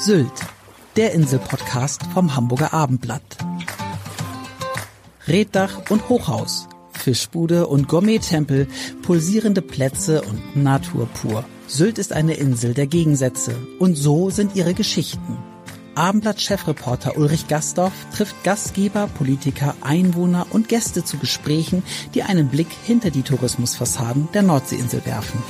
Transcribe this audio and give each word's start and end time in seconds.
Sylt, 0.00 0.30
der 0.94 1.12
Inselpodcast 1.12 2.04
vom 2.14 2.36
Hamburger 2.36 2.72
Abendblatt. 2.72 3.36
Reddach 5.26 5.90
und 5.90 6.08
Hochhaus, 6.08 6.68
Fischbude 6.92 7.66
und 7.66 7.88
Gourmet-Tempel, 7.88 8.68
pulsierende 9.02 9.60
Plätze 9.60 10.22
und 10.22 10.54
Natur 10.54 11.08
pur. 11.08 11.44
Sylt 11.66 11.98
ist 11.98 12.12
eine 12.12 12.34
Insel 12.34 12.74
der 12.74 12.86
Gegensätze 12.86 13.56
und 13.80 13.96
so 13.96 14.30
sind 14.30 14.54
ihre 14.54 14.72
Geschichten. 14.72 15.36
Abendblatt-Chefreporter 15.96 17.16
Ulrich 17.16 17.48
Gastorf 17.48 17.92
trifft 18.14 18.44
Gastgeber, 18.44 19.08
Politiker, 19.08 19.74
Einwohner 19.80 20.46
und 20.50 20.68
Gäste 20.68 21.02
zu 21.02 21.18
Gesprächen, 21.18 21.82
die 22.14 22.22
einen 22.22 22.50
Blick 22.50 22.68
hinter 22.84 23.10
die 23.10 23.22
Tourismusfassaden 23.22 24.28
der 24.32 24.42
Nordseeinsel 24.42 25.04
werfen. 25.06 25.42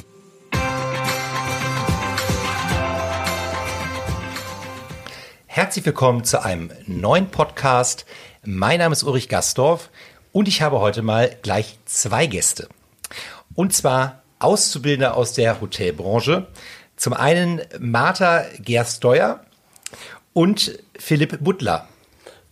Herzlich 5.68 5.84
willkommen 5.84 6.24
zu 6.24 6.42
einem 6.42 6.70
neuen 6.86 7.26
Podcast. 7.26 8.06
Mein 8.42 8.78
Name 8.78 8.94
ist 8.94 9.02
Ulrich 9.02 9.28
Gastorf 9.28 9.90
und 10.32 10.48
ich 10.48 10.62
habe 10.62 10.80
heute 10.80 11.02
mal 11.02 11.36
gleich 11.42 11.78
zwei 11.84 12.26
Gäste. 12.26 12.70
Und 13.54 13.74
zwar 13.74 14.22
Auszubildende 14.38 15.12
aus 15.12 15.34
der 15.34 15.60
Hotelbranche. 15.60 16.46
Zum 16.96 17.12
einen 17.12 17.60
Martha 17.78 18.46
Gersteuer 18.60 19.44
und 20.32 20.78
Philipp 20.98 21.44
Butler. 21.44 21.86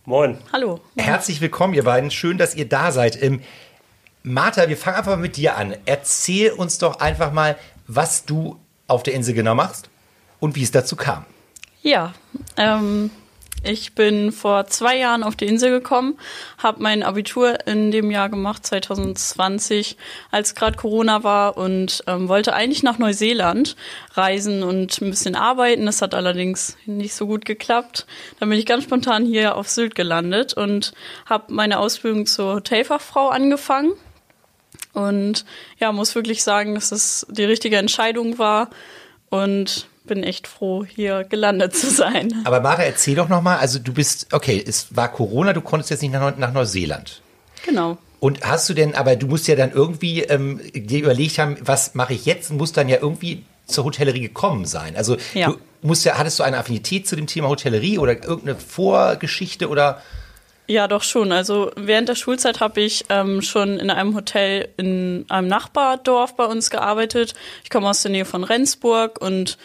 Moin. 0.05 0.37
Hallo. 0.53 0.79
Herzlich 0.95 1.41
willkommen, 1.41 1.73
ihr 1.73 1.85
beiden. 1.85 2.11
Schön, 2.11 2.37
dass 2.37 2.53
ihr 2.53 2.69
da 2.69 2.91
seid. 2.91 3.19
Ähm, 3.19 3.41
Martha, 4.21 4.69
wir 4.69 4.77
fangen 4.77 4.97
einfach 4.97 5.13
mal 5.13 5.17
mit 5.17 5.37
dir 5.37 5.57
an. 5.57 5.75
Erzähl 5.87 6.51
uns 6.51 6.77
doch 6.77 6.99
einfach 6.99 7.31
mal, 7.31 7.57
was 7.87 8.25
du 8.25 8.59
auf 8.85 9.01
der 9.01 9.15
Insel 9.15 9.33
genau 9.33 9.55
machst 9.55 9.89
und 10.39 10.55
wie 10.55 10.61
es 10.61 10.69
dazu 10.69 10.95
kam. 10.95 11.25
Ja, 11.87 12.11
ähm, 12.57 13.11
ich 13.63 13.95
bin 13.95 14.33
vor 14.33 14.67
zwei 14.67 14.97
Jahren 14.97 15.23
auf 15.23 15.37
die 15.37 15.45
Insel 15.45 15.71
gekommen, 15.71 16.19
habe 16.57 16.83
mein 16.83 17.01
Abitur 17.01 17.65
in 17.65 17.91
dem 17.91 18.11
Jahr 18.11 18.27
gemacht, 18.27 18.65
2020, 18.65 19.95
als 20.29 20.53
gerade 20.53 20.75
Corona 20.75 21.23
war 21.23 21.55
und 21.55 22.03
ähm, 22.05 22.27
wollte 22.27 22.53
eigentlich 22.53 22.83
nach 22.83 22.97
Neuseeland 22.97 23.77
reisen 24.15 24.63
und 24.63 24.99
ein 24.99 25.11
bisschen 25.11 25.37
arbeiten. 25.37 25.85
Das 25.85 26.01
hat 26.01 26.13
allerdings 26.13 26.75
nicht 26.85 27.13
so 27.13 27.25
gut 27.25 27.45
geklappt. 27.45 28.05
Dann 28.41 28.49
bin 28.49 28.59
ich 28.59 28.65
ganz 28.65 28.83
spontan 28.83 29.25
hier 29.25 29.55
auf 29.55 29.69
Sylt 29.69 29.95
gelandet 29.95 30.55
und 30.55 30.91
habe 31.25 31.53
meine 31.53 31.79
Ausbildung 31.79 32.25
zur 32.25 32.55
Hotelfachfrau 32.55 33.29
angefangen. 33.29 33.93
Und 34.91 35.45
ja, 35.79 35.93
muss 35.93 36.15
wirklich 36.15 36.43
sagen, 36.43 36.75
dass 36.75 36.91
es 36.91 37.25
die 37.29 37.45
richtige 37.45 37.77
Entscheidung 37.77 38.37
war 38.37 38.71
und 39.29 39.87
bin 40.07 40.23
echt 40.23 40.47
froh, 40.47 40.83
hier 40.85 41.23
gelandet 41.23 41.75
zu 41.75 41.89
sein. 41.91 42.33
Aber 42.45 42.61
Martha, 42.61 42.83
erzähl 42.83 43.15
doch 43.15 43.29
nochmal, 43.29 43.57
also 43.59 43.77
du 43.79 43.93
bist, 43.93 44.33
okay, 44.33 44.63
es 44.65 44.95
war 44.95 45.11
Corona, 45.11 45.53
du 45.53 45.61
konntest 45.61 45.91
jetzt 45.91 46.01
nicht 46.01 46.11
nach, 46.13 46.35
nach 46.37 46.53
Neuseeland. 46.53 47.21
Genau. 47.65 47.97
Und 48.19 48.41
hast 48.43 48.67
du 48.69 48.73
denn, 48.73 48.95
aber 48.95 49.15
du 49.15 49.27
musst 49.27 49.47
ja 49.47 49.55
dann 49.55 49.71
irgendwie 49.71 50.21
ähm, 50.23 50.59
dir 50.73 50.99
überlegt 51.03 51.37
haben, 51.37 51.57
was 51.61 51.93
mache 51.93 52.13
ich 52.15 52.25
jetzt? 52.25 52.49
Und 52.49 52.57
musst 52.57 52.75
dann 52.75 52.89
ja 52.89 52.97
irgendwie 52.99 53.43
zur 53.67 53.83
Hotellerie 53.83 54.21
gekommen 54.21 54.65
sein. 54.65 54.95
Also 54.95 55.17
Ja. 55.35 55.49
du 55.51 55.57
musst 55.83 56.03
ja, 56.05 56.17
hattest 56.17 56.39
du 56.39 56.43
eine 56.43 56.57
Affinität 56.57 57.07
zu 57.07 57.15
dem 57.15 57.27
Thema 57.27 57.49
Hotellerie 57.49 57.99
oder 57.99 58.13
irgendeine 58.13 58.55
Vorgeschichte 58.57 59.69
oder 59.69 60.01
Ja, 60.67 60.87
doch 60.87 61.03
schon. 61.03 61.31
Also 61.31 61.71
während 61.75 62.09
der 62.09 62.15
Schulzeit 62.15 62.59
habe 62.59 62.81
ich 62.81 63.05
ähm, 63.09 63.41
schon 63.41 63.77
in 63.79 63.89
einem 63.89 64.15
Hotel 64.15 64.69
in 64.77 65.25
einem 65.29 65.47
Nachbardorf 65.47 66.35
bei 66.35 66.45
uns 66.45 66.69
gearbeitet. 66.69 67.35
Ich 67.63 67.69
komme 67.69 67.87
aus 67.89 68.01
der 68.01 68.11
Nähe 68.11 68.25
von 68.25 68.43
Rendsburg 68.43 69.21
und 69.21 69.57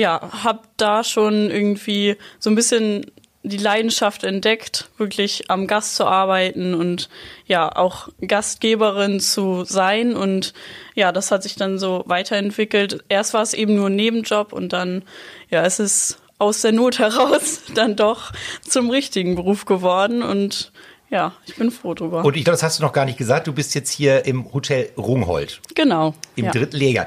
ja, 0.00 0.30
habe 0.42 0.60
da 0.78 1.04
schon 1.04 1.50
irgendwie 1.50 2.16
so 2.38 2.48
ein 2.48 2.54
bisschen 2.54 3.04
die 3.42 3.58
Leidenschaft 3.58 4.24
entdeckt, 4.24 4.88
wirklich 4.96 5.50
am 5.50 5.66
Gast 5.66 5.96
zu 5.96 6.06
arbeiten 6.06 6.74
und 6.74 7.10
ja, 7.46 7.74
auch 7.74 8.08
Gastgeberin 8.26 9.20
zu 9.20 9.64
sein. 9.64 10.16
Und 10.16 10.54
ja, 10.94 11.12
das 11.12 11.30
hat 11.30 11.42
sich 11.42 11.54
dann 11.54 11.78
so 11.78 12.02
weiterentwickelt. 12.06 13.04
Erst 13.10 13.34
war 13.34 13.42
es 13.42 13.52
eben 13.52 13.74
nur 13.74 13.88
ein 13.88 13.96
Nebenjob 13.96 14.54
und 14.54 14.72
dann, 14.72 15.02
ja, 15.50 15.64
es 15.64 15.78
ist 15.80 16.18
aus 16.38 16.62
der 16.62 16.72
Not 16.72 16.98
heraus 16.98 17.60
dann 17.74 17.94
doch 17.94 18.32
zum 18.66 18.88
richtigen 18.88 19.34
Beruf 19.36 19.66
geworden 19.66 20.22
und 20.22 20.72
ja, 21.10 21.34
ich 21.44 21.56
bin 21.56 21.70
froh 21.70 21.92
drüber. 21.92 22.24
Und 22.24 22.36
ich 22.36 22.44
glaube, 22.44 22.54
das 22.54 22.62
hast 22.62 22.78
du 22.78 22.84
noch 22.84 22.92
gar 22.92 23.04
nicht 23.04 23.18
gesagt. 23.18 23.48
Du 23.48 23.52
bist 23.52 23.74
jetzt 23.74 23.90
hier 23.90 24.24
im 24.24 24.50
Hotel 24.54 24.90
Rungholt, 24.96 25.60
genau. 25.74 26.14
im 26.36 26.46
ja. 26.46 26.52
dritten 26.52 26.76
Lehrjahr. 26.76 27.06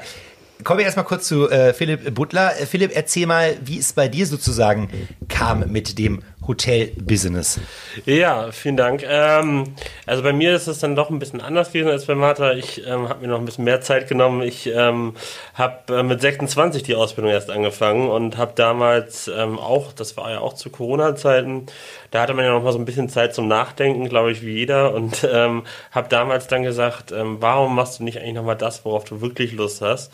Kommen 0.62 0.78
wir 0.78 0.84
erstmal 0.84 1.04
kurz 1.04 1.26
zu 1.26 1.50
äh, 1.50 1.74
Philipp 1.74 2.14
Butler. 2.14 2.60
Äh, 2.60 2.66
Philipp, 2.66 2.92
erzähl 2.94 3.26
mal, 3.26 3.56
wie 3.64 3.78
es 3.78 3.92
bei 3.92 4.08
dir 4.08 4.26
sozusagen 4.26 4.88
kam 5.28 5.70
mit 5.70 5.98
dem 5.98 6.22
Hotel-Business. 6.46 7.60
Ja, 8.04 8.52
vielen 8.52 8.76
Dank. 8.76 9.04
Ähm, 9.06 9.74
also 10.06 10.22
bei 10.22 10.32
mir 10.32 10.54
ist 10.54 10.66
es 10.66 10.78
dann 10.78 10.96
doch 10.96 11.10
ein 11.10 11.18
bisschen 11.18 11.40
anders 11.40 11.72
gewesen 11.72 11.90
als 11.90 12.06
bei 12.06 12.14
Martha. 12.14 12.52
Ich 12.52 12.86
ähm, 12.86 13.08
habe 13.08 13.22
mir 13.22 13.28
noch 13.28 13.38
ein 13.38 13.44
bisschen 13.44 13.64
mehr 13.64 13.80
Zeit 13.80 14.08
genommen. 14.08 14.42
Ich 14.42 14.66
ähm, 14.66 15.14
habe 15.54 15.98
äh, 15.98 16.02
mit 16.02 16.20
26 16.20 16.82
die 16.82 16.94
Ausbildung 16.94 17.32
erst 17.32 17.50
angefangen 17.50 18.08
und 18.08 18.36
habe 18.36 18.52
damals 18.54 19.28
ähm, 19.28 19.58
auch, 19.58 19.92
das 19.92 20.16
war 20.16 20.30
ja 20.30 20.40
auch 20.40 20.52
zu 20.54 20.70
Corona-Zeiten, 20.70 21.66
da 22.10 22.22
hatte 22.22 22.34
man 22.34 22.44
ja 22.44 22.52
noch 22.52 22.62
mal 22.62 22.72
so 22.72 22.78
ein 22.78 22.84
bisschen 22.84 23.08
Zeit 23.08 23.34
zum 23.34 23.48
Nachdenken, 23.48 24.08
glaube 24.08 24.30
ich, 24.30 24.42
wie 24.42 24.54
jeder. 24.54 24.94
Und 24.94 25.26
ähm, 25.30 25.64
habe 25.90 26.08
damals 26.08 26.46
dann 26.46 26.62
gesagt, 26.62 27.10
ähm, 27.12 27.38
warum 27.40 27.74
machst 27.74 27.98
du 27.98 28.04
nicht 28.04 28.18
eigentlich 28.18 28.34
noch 28.34 28.44
mal 28.44 28.54
das, 28.54 28.84
worauf 28.84 29.04
du 29.04 29.20
wirklich 29.20 29.52
Lust 29.52 29.80
hast? 29.80 30.12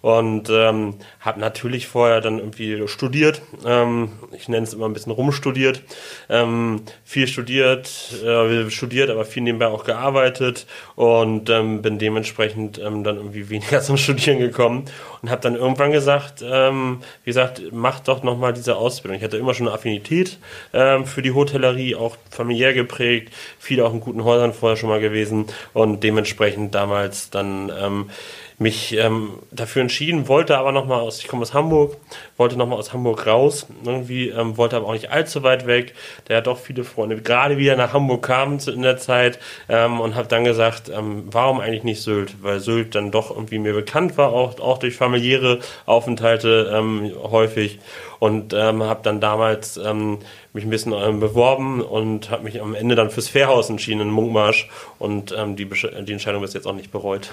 Und 0.00 0.48
ähm, 0.50 0.94
habe 1.20 1.40
natürlich 1.40 1.88
vorher 1.88 2.20
dann 2.20 2.38
irgendwie 2.38 2.86
studiert. 2.86 3.42
Ähm, 3.64 4.12
ich 4.32 4.48
nenne 4.48 4.64
es 4.64 4.74
immer 4.74 4.86
ein 4.86 4.92
bisschen 4.92 5.12
rumstudiert. 5.12 5.82
Ähm, 6.28 6.82
viel 7.04 7.26
studiert, 7.26 8.12
äh, 8.24 8.70
studiert, 8.70 9.10
aber 9.10 9.24
viel 9.24 9.42
nebenbei 9.42 9.66
auch 9.66 9.84
gearbeitet 9.84 10.66
und 10.94 11.50
ähm, 11.50 11.82
bin 11.82 11.98
dementsprechend 11.98 12.78
ähm, 12.78 13.02
dann 13.04 13.16
irgendwie 13.16 13.50
weniger 13.50 13.80
zum 13.82 13.96
Studieren 13.96 14.38
gekommen 14.38 14.84
und 15.22 15.30
habe 15.30 15.40
dann 15.40 15.56
irgendwann 15.56 15.92
gesagt, 15.92 16.44
ähm, 16.44 17.00
wie 17.24 17.30
gesagt, 17.30 17.62
mach 17.72 18.00
doch 18.00 18.22
noch 18.22 18.38
mal 18.38 18.52
diese 18.52 18.76
Ausbildung. 18.76 19.18
Ich 19.18 19.24
hatte 19.24 19.36
immer 19.36 19.54
schon 19.54 19.66
eine 19.66 19.74
Affinität 19.74 20.38
ähm, 20.72 21.06
für 21.06 21.22
die 21.22 21.32
Hotellerie, 21.32 21.94
auch 21.94 22.16
familiär 22.30 22.72
geprägt, 22.72 23.32
viel 23.58 23.80
auch 23.82 23.92
in 23.92 24.00
guten 24.00 24.24
Häusern 24.24 24.52
vorher 24.52 24.76
schon 24.76 24.88
mal 24.88 25.00
gewesen 25.00 25.46
und 25.72 26.02
dementsprechend 26.02 26.74
damals 26.74 27.30
dann 27.30 27.72
ähm, 27.76 28.10
mich 28.58 28.92
ähm, 28.96 29.38
dafür 29.52 29.82
entschieden, 29.82 30.26
wollte 30.26 30.58
aber 30.58 30.72
nochmal 30.72 31.00
aus, 31.00 31.20
ich 31.20 31.28
komme 31.28 31.42
aus 31.42 31.54
Hamburg, 31.54 31.96
wollte 32.36 32.56
nochmal 32.56 32.78
aus 32.78 32.92
Hamburg 32.92 33.26
raus, 33.26 33.66
irgendwie, 33.84 34.30
ähm, 34.30 34.56
wollte 34.56 34.76
aber 34.76 34.88
auch 34.88 34.92
nicht 34.92 35.12
allzu 35.12 35.44
weit 35.44 35.66
weg, 35.66 35.94
der 36.28 36.38
hat 36.38 36.48
doch 36.48 36.58
viele 36.58 36.82
Freunde, 36.82 37.20
gerade 37.22 37.56
wieder 37.56 37.76
nach 37.76 37.92
Hamburg 37.92 38.24
kamen 38.24 38.58
in 38.66 38.82
der 38.82 38.96
Zeit 38.96 39.38
ähm, 39.68 40.00
und 40.00 40.16
habe 40.16 40.26
dann 40.26 40.44
gesagt, 40.44 40.88
ähm, 40.88 41.24
warum 41.30 41.60
eigentlich 41.60 41.84
nicht 41.84 42.02
Sylt, 42.02 42.42
weil 42.42 42.58
Sylt 42.58 42.96
dann 42.96 43.12
doch 43.12 43.30
irgendwie 43.30 43.60
mir 43.60 43.74
bekannt 43.74 44.18
war, 44.18 44.32
auch, 44.32 44.58
auch 44.58 44.78
durch 44.78 44.96
familiäre 44.96 45.60
Aufenthalte 45.86 46.72
ähm, 46.74 47.12
häufig. 47.22 47.78
Und 48.20 48.52
ähm, 48.52 48.82
habe 48.82 49.00
dann 49.04 49.20
damals 49.20 49.76
ähm, 49.76 50.18
mich 50.52 50.64
ein 50.64 50.70
bisschen 50.70 50.92
ähm, 50.92 51.20
beworben 51.20 51.80
und 51.80 52.30
habe 52.30 52.42
mich 52.42 52.60
am 52.60 52.74
Ende 52.74 52.96
dann 52.96 53.10
fürs 53.10 53.28
Fährhaus 53.28 53.70
entschieden 53.70 54.00
in 54.00 54.10
Munkmarsch. 54.10 54.68
Und 54.98 55.32
ähm, 55.36 55.54
die, 55.54 55.66
die 55.66 56.12
Entscheidung 56.12 56.42
bis 56.42 56.52
jetzt 56.52 56.66
auch 56.66 56.74
nicht 56.74 56.90
bereut. 56.90 57.30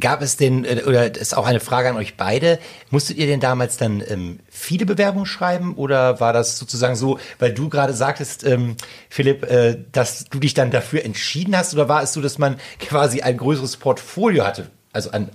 Gab 0.00 0.22
es 0.22 0.36
denn, 0.36 0.64
äh, 0.64 0.82
oder 0.86 1.10
das 1.10 1.22
ist 1.22 1.36
auch 1.36 1.46
eine 1.46 1.60
Frage 1.60 1.90
an 1.90 1.96
euch 1.96 2.16
beide, 2.16 2.58
musstet 2.90 3.18
ihr 3.18 3.26
denn 3.26 3.40
damals 3.40 3.76
dann 3.76 4.02
ähm, 4.08 4.40
viele 4.48 4.86
Bewerbungen 4.86 5.26
schreiben 5.26 5.74
oder 5.74 6.20
war 6.20 6.32
das 6.32 6.58
sozusagen 6.58 6.96
so, 6.96 7.18
weil 7.38 7.52
du 7.52 7.68
gerade 7.68 7.92
sagtest, 7.92 8.44
ähm, 8.44 8.76
Philipp, 9.10 9.42
äh, 9.44 9.78
dass 9.92 10.24
du 10.24 10.38
dich 10.38 10.54
dann 10.54 10.70
dafür 10.70 11.04
entschieden 11.04 11.56
hast 11.56 11.74
oder 11.74 11.88
war 11.88 12.02
es 12.02 12.12
so, 12.12 12.22
dass 12.22 12.38
man 12.38 12.58
quasi 12.80 13.20
ein 13.20 13.36
größeres 13.36 13.76
Portfolio 13.76 14.44
hatte, 14.44 14.70
also 14.92 15.10
an 15.10 15.30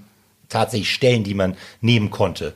tatsächlich 0.50 0.94
Stellen, 0.94 1.24
die 1.24 1.34
man 1.34 1.56
nehmen 1.82 2.10
konnte? 2.10 2.54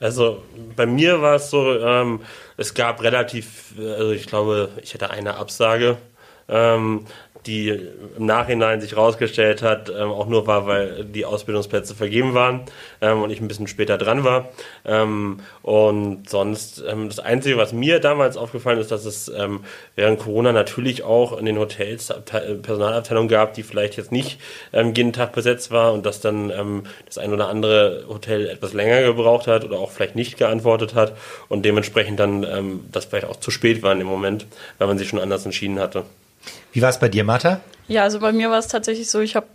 Also 0.00 0.42
bei 0.76 0.86
mir 0.86 1.22
war 1.22 1.36
es 1.36 1.50
so, 1.50 1.78
ähm, 1.78 2.20
es 2.56 2.74
gab 2.74 3.02
relativ, 3.02 3.74
äh, 3.78 3.92
also 3.92 4.10
ich 4.12 4.26
glaube, 4.26 4.70
ich 4.82 4.92
hatte 4.94 5.10
eine 5.10 5.36
Absage. 5.36 5.96
Ähm, 6.48 7.06
die 7.46 7.68
im 7.68 8.26
Nachhinein 8.26 8.80
sich 8.80 8.96
rausgestellt 8.96 9.62
hat, 9.62 9.90
ähm, 9.90 10.10
auch 10.10 10.26
nur 10.26 10.46
war, 10.46 10.66
weil 10.66 11.04
die 11.04 11.24
Ausbildungsplätze 11.24 11.94
vergeben 11.94 12.34
waren 12.34 12.62
ähm, 13.00 13.22
und 13.22 13.30
ich 13.30 13.40
ein 13.40 13.48
bisschen 13.48 13.66
später 13.66 13.98
dran 13.98 14.24
war. 14.24 14.48
Ähm, 14.84 15.40
und 15.62 16.28
sonst, 16.28 16.82
ähm, 16.88 17.08
das 17.08 17.18
Einzige, 17.18 17.56
was 17.56 17.72
mir 17.72 18.00
damals 18.00 18.36
aufgefallen 18.36 18.78
ist, 18.78 18.90
dass 18.90 19.04
es 19.04 19.28
ähm, 19.28 19.60
während 19.94 20.20
Corona 20.20 20.52
natürlich 20.52 21.02
auch 21.02 21.36
in 21.36 21.44
den 21.44 21.58
Hotels 21.58 22.12
Personalabteilungen 22.62 23.28
gab, 23.28 23.54
die 23.54 23.62
vielleicht 23.62 23.96
jetzt 23.96 24.12
nicht 24.12 24.40
ähm, 24.72 24.94
jeden 24.96 25.12
Tag 25.12 25.32
besetzt 25.32 25.70
war 25.70 25.92
und 25.92 26.06
dass 26.06 26.20
dann 26.20 26.84
das 27.06 27.18
ein 27.18 27.32
oder 27.32 27.48
andere 27.48 28.04
Hotel 28.08 28.48
etwas 28.48 28.72
länger 28.72 29.02
gebraucht 29.02 29.46
hat 29.46 29.64
oder 29.64 29.78
auch 29.78 29.90
vielleicht 29.90 30.16
nicht 30.16 30.36
geantwortet 30.36 30.94
hat 30.94 31.16
und 31.48 31.64
dementsprechend 31.64 32.18
dann 32.20 32.84
das 32.90 33.06
vielleicht 33.06 33.26
auch 33.26 33.36
zu 33.36 33.50
spät 33.50 33.82
war 33.82 33.92
in 33.92 33.98
dem 33.98 34.08
Moment, 34.08 34.46
weil 34.78 34.88
man 34.88 34.98
sich 34.98 35.08
schon 35.08 35.18
anders 35.18 35.44
entschieden 35.44 35.78
hatte. 35.78 36.04
Wie 36.74 36.82
war 36.82 36.90
es 36.90 36.98
bei 36.98 37.08
dir, 37.08 37.22
Martha? 37.22 37.60
Ja, 37.86 38.02
also 38.02 38.18
bei 38.18 38.32
mir 38.32 38.50
war 38.50 38.58
es 38.58 38.66
tatsächlich 38.66 39.08
so, 39.08 39.20
ich 39.20 39.36
habe, 39.36 39.46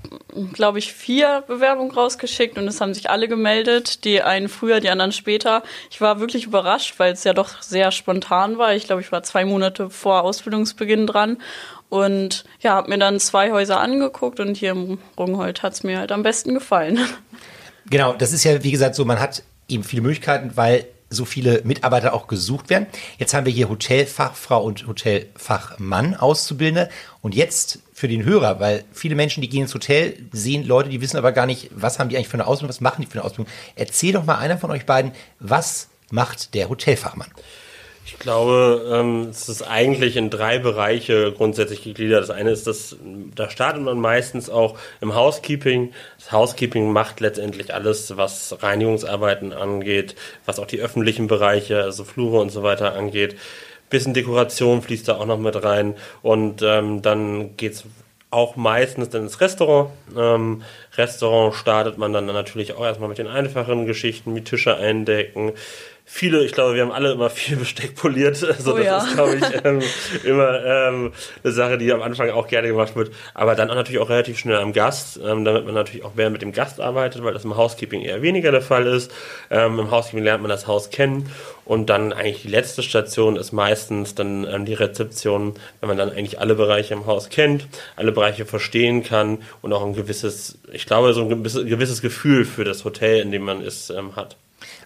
glaube 0.53 0.79
ich, 0.79 0.93
vier 0.93 1.43
Bewerbungen 1.47 1.91
rausgeschickt 1.91 2.57
und 2.57 2.65
es 2.65 2.79
haben 2.79 2.93
sich 2.93 3.09
alle 3.09 3.27
gemeldet, 3.27 4.05
die 4.05 4.21
einen 4.21 4.47
früher, 4.47 4.79
die 4.79 4.89
anderen 4.89 5.11
später. 5.11 5.63
Ich 5.91 5.99
war 5.99 6.21
wirklich 6.21 6.45
überrascht, 6.45 6.93
weil 6.97 7.11
es 7.11 7.25
ja 7.25 7.33
doch 7.33 7.61
sehr 7.61 7.91
spontan 7.91 8.57
war. 8.57 8.73
Ich 8.73 8.85
glaube, 8.85 9.01
ich 9.01 9.11
war 9.11 9.21
zwei 9.23 9.43
Monate 9.43 9.89
vor 9.89 10.23
Ausbildungsbeginn 10.23 11.07
dran 11.07 11.39
und 11.89 12.45
ja, 12.61 12.75
habe 12.75 12.89
mir 12.89 12.99
dann 12.99 13.19
zwei 13.19 13.51
Häuser 13.51 13.81
angeguckt 13.81 14.39
und 14.39 14.55
hier 14.55 14.71
im 14.71 14.99
Rungholt 15.17 15.61
hat 15.61 15.73
es 15.73 15.83
mir 15.83 15.99
halt 15.99 16.13
am 16.13 16.23
besten 16.23 16.53
gefallen. 16.53 16.99
Genau, 17.89 18.13
das 18.13 18.31
ist 18.31 18.45
ja, 18.45 18.63
wie 18.63 18.71
gesagt, 18.71 18.95
so, 18.95 19.03
man 19.03 19.19
hat 19.19 19.43
eben 19.67 19.83
viele 19.83 20.03
Möglichkeiten, 20.03 20.51
weil 20.55 20.85
so 21.09 21.25
viele 21.25 21.61
Mitarbeiter 21.63 22.13
auch 22.13 22.27
gesucht 22.27 22.69
werden. 22.69 22.87
Jetzt 23.17 23.33
haben 23.33 23.45
wir 23.45 23.53
hier 23.53 23.69
Hotelfachfrau 23.69 24.63
und 24.63 24.87
Hotelfachmann 24.87 26.15
Auszubildende. 26.15 26.89
Und 27.21 27.35
jetzt 27.35 27.79
für 27.93 28.07
den 28.07 28.23
Hörer, 28.23 28.59
weil 28.59 28.85
viele 28.93 29.15
Menschen, 29.15 29.41
die 29.41 29.49
gehen 29.49 29.63
ins 29.63 29.73
Hotel, 29.73 30.17
sehen 30.31 30.65
Leute, 30.65 30.89
die 30.89 31.01
wissen 31.01 31.17
aber 31.17 31.31
gar 31.31 31.45
nicht, 31.45 31.69
was 31.73 31.99
haben 31.99 32.09
die 32.09 32.15
eigentlich 32.15 32.29
für 32.29 32.35
eine 32.35 32.47
Ausbildung, 32.47 32.69
was 32.69 32.81
machen 32.81 33.01
die 33.01 33.07
für 33.07 33.15
eine 33.15 33.23
Ausbildung. 33.23 33.51
Erzähl 33.75 34.13
doch 34.13 34.25
mal 34.25 34.37
einer 34.37 34.57
von 34.57 34.71
euch 34.71 34.85
beiden, 34.85 35.11
was 35.39 35.89
macht 36.11 36.53
der 36.53 36.69
Hotelfachmann? 36.69 37.29
Ich 38.11 38.17
glaube, 38.17 38.89
ähm, 38.91 39.27
es 39.29 39.49
ist 39.49 39.61
eigentlich 39.61 40.17
in 40.17 40.31
drei 40.31 40.57
Bereiche 40.57 41.31
grundsätzlich 41.31 41.83
gegliedert. 41.83 42.23
Das 42.23 42.31
eine 42.31 42.49
ist, 42.49 42.65
dass 42.65 42.95
da 43.35 43.51
startet 43.51 43.83
man 43.83 43.99
meistens 43.99 44.49
auch 44.49 44.79
im 44.99 45.13
Housekeeping. 45.13 45.93
Das 46.17 46.31
Housekeeping 46.31 46.91
macht 46.91 47.19
letztendlich 47.19 47.71
alles, 47.71 48.17
was 48.17 48.63
Reinigungsarbeiten 48.63 49.53
angeht, 49.53 50.15
was 50.45 50.57
auch 50.57 50.65
die 50.65 50.79
öffentlichen 50.79 51.27
Bereiche, 51.27 51.83
also 51.83 52.03
Flure 52.03 52.41
und 52.41 52.49
so 52.49 52.63
weiter 52.63 52.95
angeht. 52.95 53.37
Bisschen 53.91 54.15
Dekoration 54.15 54.81
fließt 54.81 55.07
da 55.07 55.17
auch 55.17 55.27
noch 55.27 55.37
mit 55.37 55.63
rein. 55.63 55.93
Und 56.23 56.63
ähm, 56.63 57.03
dann 57.03 57.57
geht's 57.57 57.83
auch 58.31 58.55
meistens 58.55 59.09
dann 59.09 59.23
ins 59.23 59.41
Restaurant. 59.41 59.89
Ähm, 60.17 60.63
Restaurant 60.97 61.55
startet 61.55 61.97
man 61.97 62.13
dann 62.13 62.27
natürlich 62.27 62.73
auch 62.73 62.85
erstmal 62.85 63.09
mit 63.09 63.17
den 63.17 63.27
einfachen 63.27 63.85
Geschichten, 63.85 64.35
wie 64.35 64.43
Tische 64.43 64.77
eindecken, 64.77 65.53
viele, 66.11 66.43
ich 66.43 66.53
glaube, 66.53 66.73
wir 66.73 66.81
haben 66.81 66.91
alle 66.91 67.11
immer 67.11 67.29
viel 67.29 67.55
Besteck 67.57 67.95
poliert. 67.95 68.43
Also 68.59 68.73
oh, 68.73 68.77
das 68.77 68.85
ja. 68.85 68.97
ist, 68.97 69.13
glaube 69.13 69.35
ich, 69.35 69.43
ähm, 69.63 69.81
immer 70.23 70.65
ähm, 70.65 71.13
eine 71.43 71.53
Sache, 71.53 71.77
die 71.77 71.93
am 71.93 72.01
Anfang 72.01 72.29
auch 72.31 72.47
gerne 72.47 72.67
gemacht 72.67 72.95
wird. 72.95 73.11
Aber 73.33 73.55
dann 73.55 73.69
auch 73.69 73.75
natürlich 73.75 74.01
auch 74.01 74.09
relativ 74.09 74.39
schnell 74.39 74.57
am 74.57 74.73
Gast, 74.73 75.19
ähm, 75.23 75.45
damit 75.45 75.65
man 75.65 75.75
natürlich 75.75 76.03
auch 76.03 76.15
mehr 76.15 76.29
mit 76.29 76.41
dem 76.41 76.51
Gast 76.51 76.81
arbeitet, 76.81 77.23
weil 77.23 77.33
das 77.33 77.45
im 77.45 77.55
Housekeeping 77.55 78.01
eher 78.01 78.21
weniger 78.21 78.51
der 78.51 78.61
Fall 78.61 78.87
ist. 78.87 79.11
Ähm, 79.51 79.79
Im 79.79 79.91
Housekeeping 79.91 80.23
lernt 80.23 80.41
man 80.41 80.49
das 80.49 80.67
Haus 80.67 80.89
kennen. 80.89 81.31
Und 81.63 81.89
dann 81.89 82.11
eigentlich 82.11 82.41
die 82.41 82.47
letzte 82.47 82.81
Station 82.81 83.35
ist 83.35 83.51
meistens 83.51 84.15
dann 84.15 84.45
ähm, 84.45 84.65
die 84.65 84.73
Rezeption, 84.73 85.53
wenn 85.79 85.89
man 85.89 85.97
dann 85.97 86.09
eigentlich 86.09 86.39
alle 86.39 86.55
Bereiche 86.55 86.95
im 86.95 87.05
Haus 87.05 87.29
kennt, 87.29 87.67
alle 87.95 88.11
Bereiche 88.11 88.45
verstehen 88.45 89.03
kann 89.03 89.37
und 89.61 89.71
auch 89.73 89.85
ein 89.85 89.93
gewisses, 89.93 90.57
ich 90.71 90.87
glaube, 90.87 91.13
so 91.13 91.21
ein 91.21 91.43
gewisses 91.43 92.01
Gefühl 92.01 92.45
für 92.45 92.63
das 92.63 92.83
Hotel, 92.83 93.21
in 93.21 93.31
dem 93.31 93.43
man 93.43 93.61
ist, 93.61 93.91
ähm, 93.91 94.15
hat. 94.15 94.35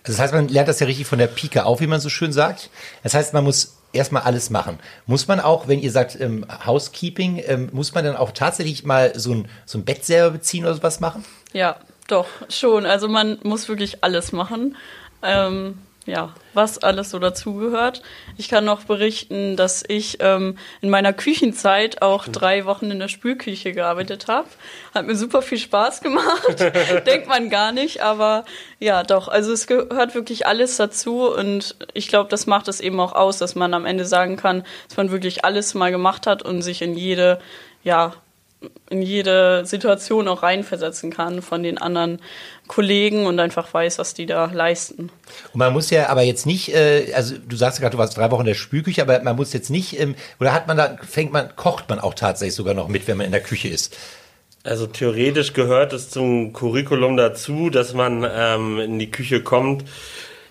Also 0.03 0.17
das 0.17 0.19
heißt, 0.19 0.33
man 0.33 0.49
lernt 0.49 0.67
das 0.67 0.79
ja 0.79 0.85
richtig 0.85 1.07
von 1.07 1.19
der 1.19 1.27
Pike 1.27 1.65
auf, 1.65 1.79
wie 1.79 1.87
man 1.87 1.99
so 1.99 2.09
schön 2.09 2.33
sagt. 2.33 2.69
Das 3.03 3.13
heißt, 3.13 3.33
man 3.33 3.43
muss 3.43 3.77
erstmal 3.93 4.23
alles 4.23 4.49
machen. 4.49 4.79
Muss 5.05 5.27
man 5.27 5.39
auch, 5.39 5.67
wenn 5.67 5.79
ihr 5.79 5.91
sagt 5.91 6.19
ähm, 6.19 6.45
Housekeeping, 6.65 7.41
ähm, 7.45 7.69
muss 7.71 7.93
man 7.93 8.03
dann 8.03 8.17
auch 8.17 8.31
tatsächlich 8.31 8.83
mal 8.83 9.17
so 9.17 9.33
ein, 9.33 9.47
so 9.65 9.77
ein 9.77 9.85
Bett 9.85 10.03
selber 10.03 10.31
beziehen 10.31 10.65
oder 10.65 10.73
sowas 10.73 10.99
machen? 10.99 11.23
Ja, 11.53 11.77
doch, 12.07 12.27
schon. 12.49 12.85
Also 12.85 13.07
man 13.07 13.39
muss 13.43 13.69
wirklich 13.69 14.03
alles 14.03 14.33
machen. 14.33 14.75
Ähm, 15.21 15.77
ja, 16.05 16.33
was 16.53 16.79
alles 16.79 17.11
so 17.11 17.19
dazugehört. 17.19 18.01
Ich 18.37 18.49
kann 18.49 18.65
noch 18.65 18.83
berichten, 18.83 19.55
dass 19.55 19.83
ich 19.87 20.17
ähm, 20.19 20.57
in 20.81 20.89
meiner 20.89 21.13
Küchenzeit 21.13 22.01
auch 22.01 22.27
drei 22.27 22.65
Wochen 22.65 22.91
in 22.91 22.99
der 22.99 23.07
Spülküche 23.07 23.71
gearbeitet 23.71 24.27
habe. 24.27 24.47
Hat 24.93 25.07
mir 25.07 25.15
super 25.15 25.41
viel 25.41 25.57
Spaß 25.57 26.01
gemacht. 26.01 26.59
Denkt 27.07 27.27
man 27.27 27.49
gar 27.49 27.71
nicht, 27.71 28.01
aber 28.01 28.43
ja, 28.79 29.03
doch. 29.03 29.29
Also 29.29 29.53
es 29.53 29.65
gehört 29.65 30.13
wirklich 30.13 30.45
alles 30.45 30.75
dazu 30.75 31.29
und 31.31 31.75
ich 31.93 32.09
glaube, 32.09 32.29
das 32.29 32.47
macht 32.47 32.67
es 32.67 32.81
eben 32.81 32.99
auch 32.99 33.13
aus, 33.13 33.37
dass 33.37 33.55
man 33.55 33.73
am 33.73 33.85
Ende 33.85 34.05
sagen 34.05 34.35
kann, 34.35 34.63
dass 34.89 34.97
man 34.97 35.11
wirklich 35.11 35.45
alles 35.45 35.73
mal 35.73 35.91
gemacht 35.91 36.27
hat 36.27 36.43
und 36.43 36.61
sich 36.61 36.81
in 36.81 36.97
jede 36.97 37.39
ja, 37.83 38.13
in 38.89 39.01
jede 39.01 39.65
Situation 39.65 40.27
auch 40.27 40.43
reinversetzen 40.43 41.11
kann 41.11 41.41
von 41.41 41.63
den 41.63 41.77
anderen 41.77 42.19
Kollegen 42.67 43.25
und 43.25 43.39
einfach 43.39 43.73
weiß, 43.73 43.99
was 43.99 44.13
die 44.13 44.25
da 44.25 44.45
leisten. 44.45 45.09
Und 45.53 45.59
man 45.59 45.73
muss 45.73 45.89
ja 45.89 46.09
aber 46.09 46.21
jetzt 46.21 46.45
nicht, 46.45 46.73
äh, 46.73 47.11
also 47.13 47.35
du 47.37 47.55
sagst 47.55 47.79
gerade, 47.79 47.93
du 47.93 47.97
warst 47.97 48.17
drei 48.17 48.31
Wochen 48.31 48.41
in 48.41 48.47
der 48.47 48.53
Spülküche, 48.53 49.01
aber 49.01 49.21
man 49.21 49.35
muss 49.35 49.53
jetzt 49.53 49.69
nicht, 49.69 49.99
ähm, 49.99 50.15
oder 50.39 50.53
hat 50.53 50.67
man 50.67 50.77
da, 50.77 50.97
fängt 51.07 51.33
man, 51.33 51.55
kocht 51.55 51.89
man 51.89 51.99
auch 51.99 52.13
tatsächlich 52.13 52.55
sogar 52.55 52.73
noch 52.73 52.87
mit, 52.87 53.07
wenn 53.07 53.17
man 53.17 53.25
in 53.25 53.31
der 53.31 53.41
Küche 53.41 53.67
ist? 53.67 53.97
Also 54.65 54.87
theoretisch 54.87 55.51
gehört 55.51 55.91
es 55.91 56.09
zum 56.09 56.53
Curriculum 56.53 57.17
dazu, 57.17 57.69
dass 57.69 57.93
man 57.93 58.25
ähm, 58.33 58.79
in 58.79 58.97
die 58.97 59.11
Küche 59.11 59.43
kommt. 59.43 59.83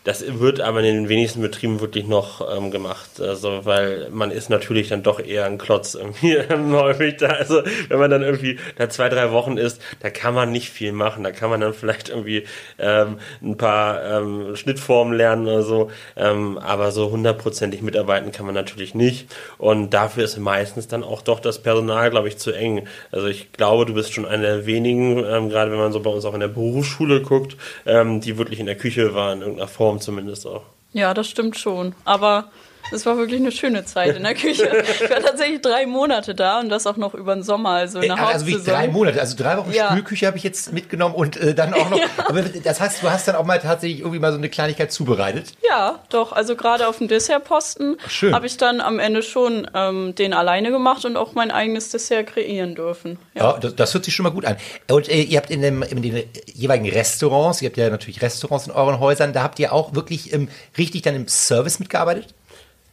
Das 0.04 0.24
wird 0.40 0.60
aber 0.60 0.80
in 0.80 0.84
den 0.86 1.08
wenigsten 1.08 1.42
Betrieben 1.42 1.80
wirklich 1.80 2.08
noch 2.08 2.40
ähm, 2.56 2.72
gemacht. 2.72 3.20
Also, 3.20 3.64
weil 3.64 4.08
man 4.10 4.32
ist 4.32 4.50
natürlich 4.50 4.88
dann 4.88 5.04
doch 5.04 5.20
eher 5.20 5.44
ein 5.44 5.58
Klotz 5.58 5.94
irgendwie 5.94 6.34
ähm, 6.50 6.74
häufig 6.74 7.18
da. 7.18 7.28
Also, 7.28 7.62
wenn 7.88 8.00
man 8.00 8.10
dann 8.10 8.22
irgendwie 8.22 8.58
da 8.76 8.88
zwei, 8.88 9.08
drei 9.08 9.30
Wochen 9.30 9.56
ist, 9.56 9.80
da 10.00 10.10
kann 10.10 10.34
man 10.34 10.50
nicht 10.50 10.70
viel 10.70 10.90
machen. 10.92 11.22
Da 11.22 11.30
kann 11.30 11.50
man 11.50 11.60
dann 11.60 11.72
vielleicht 11.72 12.08
irgendwie 12.08 12.44
ähm, 12.80 13.18
ein 13.42 13.56
paar 13.56 14.02
ähm, 14.02 14.56
Schnittformen 14.56 15.14
lernen 15.14 15.46
oder 15.46 15.62
so. 15.62 15.90
Ähm, 16.16 16.58
aber 16.58 16.90
so 16.90 17.10
hundertprozentig 17.12 17.80
mitarbeiten 17.82 18.32
kann 18.32 18.46
man 18.46 18.56
natürlich 18.56 18.96
nicht. 18.96 19.28
Und 19.58 19.90
dafür 19.90 20.24
ist 20.24 20.36
meistens 20.36 20.88
dann 20.88 21.04
auch 21.04 21.22
doch 21.22 21.38
das 21.38 21.62
Personal, 21.62 22.10
glaube 22.10 22.26
ich, 22.26 22.38
zu 22.38 22.50
eng. 22.50 22.88
Also, 23.12 23.28
ich 23.28 23.52
glaube, 23.52 23.86
du 23.86 23.94
bist 23.94 24.12
schon 24.12 24.26
einer 24.26 24.42
der 24.42 24.66
wenigen, 24.66 25.18
ähm, 25.18 25.48
gerade 25.48 25.70
wenn 25.70 25.78
man 25.78 25.92
so 25.92 26.00
bei 26.00 26.10
uns 26.10 26.24
auch 26.24 26.34
in 26.34 26.40
der 26.40 26.48
Berufsschule 26.48 27.22
guckt, 27.22 27.56
ähm, 27.86 28.20
die 28.20 28.36
wirklich 28.36 28.58
in 28.58 28.66
der 28.66 28.74
Küche 28.74 29.14
waren 29.14 29.38
in 29.38 29.42
irgendeiner 29.42 29.68
Form 29.68 29.91
zumindest 30.00 30.46
auch. 30.46 30.62
Ja, 30.92 31.14
das 31.14 31.28
stimmt 31.28 31.56
schon. 31.56 31.94
Aber 32.04 32.50
es 32.92 33.06
war 33.06 33.16
wirklich 33.16 33.40
eine 33.40 33.52
schöne 33.52 33.84
Zeit 33.84 34.16
in 34.16 34.22
der 34.22 34.34
Küche. 34.34 34.84
Ich 35.02 35.10
war 35.10 35.20
tatsächlich 35.20 35.60
drei 35.62 35.86
Monate 35.86 36.34
da 36.34 36.60
und 36.60 36.68
das 36.68 36.86
auch 36.86 36.96
noch 36.96 37.14
über 37.14 37.34
den 37.34 37.42
Sommer, 37.42 37.70
also 37.70 38.00
in 38.00 38.08
der 38.08 38.16
Äh, 38.16 38.20
Also 38.20 38.46
wie 38.46 38.52
Hauptsaison. 38.54 38.74
drei 38.74 38.88
Monate, 38.88 39.20
also 39.20 39.36
drei 39.36 39.56
Wochen 39.56 39.72
Ja. 39.72 39.90
Spülküche 39.90 40.26
habe 40.26 40.36
ich 40.36 40.42
jetzt 40.44 40.72
mitgenommen 40.72 41.14
und 41.14 41.36
äh, 41.36 41.54
dann 41.54 41.74
auch 41.74 41.90
noch. 41.90 41.98
Aber 42.26 42.42
das 42.42 42.80
heißt, 42.80 43.02
du 43.02 43.10
hast 43.10 43.26
dann 43.28 43.36
auch 43.36 43.44
mal 43.44 43.58
tatsächlich 43.58 44.00
irgendwie 44.00 44.18
mal 44.18 44.32
so 44.32 44.38
eine 44.38 44.48
Kleinigkeit 44.48 44.92
zubereitet. 44.92 45.52
Ja, 45.68 46.00
doch. 46.10 46.32
Also 46.32 46.56
gerade 46.56 46.88
auf 46.88 46.98
dem 46.98 47.08
Dessertposten 47.08 47.96
habe 48.32 48.46
ich 48.46 48.56
dann 48.56 48.80
am 48.80 48.98
Ende 48.98 49.22
schon 49.22 49.66
ähm, 49.74 50.14
den 50.14 50.32
alleine 50.34 50.70
gemacht 50.70 51.04
und 51.04 51.16
auch 51.16 51.34
mein 51.34 51.50
eigenes 51.50 51.90
Dessert 51.90 52.26
kreieren 52.28 52.74
dürfen. 52.74 53.18
Ja, 53.34 53.58
das, 53.58 53.74
das 53.76 53.94
hört 53.94 54.04
sich 54.04 54.14
schon 54.14 54.24
mal 54.24 54.30
gut 54.30 54.44
an. 54.44 54.56
Und 54.90 55.08
äh, 55.08 55.22
ihr 55.22 55.38
habt 55.38 55.50
in, 55.50 55.62
dem, 55.62 55.82
in 55.82 56.02
den 56.02 56.22
jeweiligen 56.52 56.88
Restaurants, 56.90 57.62
ihr 57.62 57.68
habt 57.68 57.76
ja 57.76 57.88
natürlich 57.90 58.20
Restaurants 58.22 58.66
in 58.66 58.72
euren 58.72 59.00
Häusern, 59.00 59.32
da 59.32 59.42
habt 59.42 59.58
ihr 59.58 59.72
auch 59.72 59.94
wirklich 59.94 60.32
ähm, 60.32 60.48
richtig 60.78 61.02
dann 61.02 61.14
im 61.14 61.28
Service 61.28 61.78
mitgearbeitet? 61.78 62.34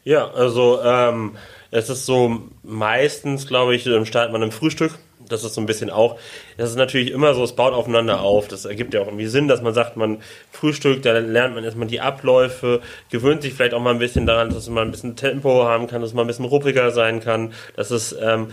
Ja, 0.03 0.29
also 0.31 0.81
ähm, 0.81 1.35
es 1.71 1.89
ist 1.89 2.05
so 2.05 2.41
meistens, 2.63 3.47
glaube 3.47 3.75
ich, 3.75 3.85
ähm, 3.85 4.05
startet 4.05 4.31
man 4.31 4.41
im 4.41 4.51
Frühstück. 4.51 4.97
Das 5.29 5.43
ist 5.43 5.53
so 5.53 5.61
ein 5.61 5.65
bisschen 5.65 5.89
auch, 5.89 6.17
das 6.57 6.69
ist 6.69 6.75
natürlich 6.75 7.11
immer 7.11 7.33
so, 7.33 7.43
es 7.43 7.53
baut 7.53 7.73
aufeinander 7.73 8.21
auf. 8.21 8.47
Das 8.47 8.65
ergibt 8.65 8.93
ja 8.93 9.01
auch 9.01 9.07
irgendwie 9.07 9.27
Sinn, 9.27 9.47
dass 9.47 9.61
man 9.61 9.73
sagt, 9.73 9.97
man 9.97 10.17
frühstückt, 10.51 11.05
da 11.05 11.17
lernt 11.17 11.55
man 11.55 11.63
erstmal 11.63 11.87
die 11.87 12.01
Abläufe, 12.01 12.81
gewöhnt 13.09 13.41
sich 13.41 13.53
vielleicht 13.53 13.73
auch 13.73 13.81
mal 13.81 13.93
ein 13.93 13.99
bisschen 13.99 14.25
daran, 14.25 14.49
dass 14.49 14.69
man 14.69 14.87
ein 14.87 14.91
bisschen 14.91 15.15
Tempo 15.15 15.63
haben 15.63 15.87
kann, 15.87 16.01
dass 16.01 16.13
man 16.13 16.25
ein 16.25 16.27
bisschen 16.27 16.45
ruppiger 16.45 16.91
sein 16.91 17.19
kann, 17.21 17.53
dass 17.75 17.91
es 17.91 18.15
ähm, 18.21 18.47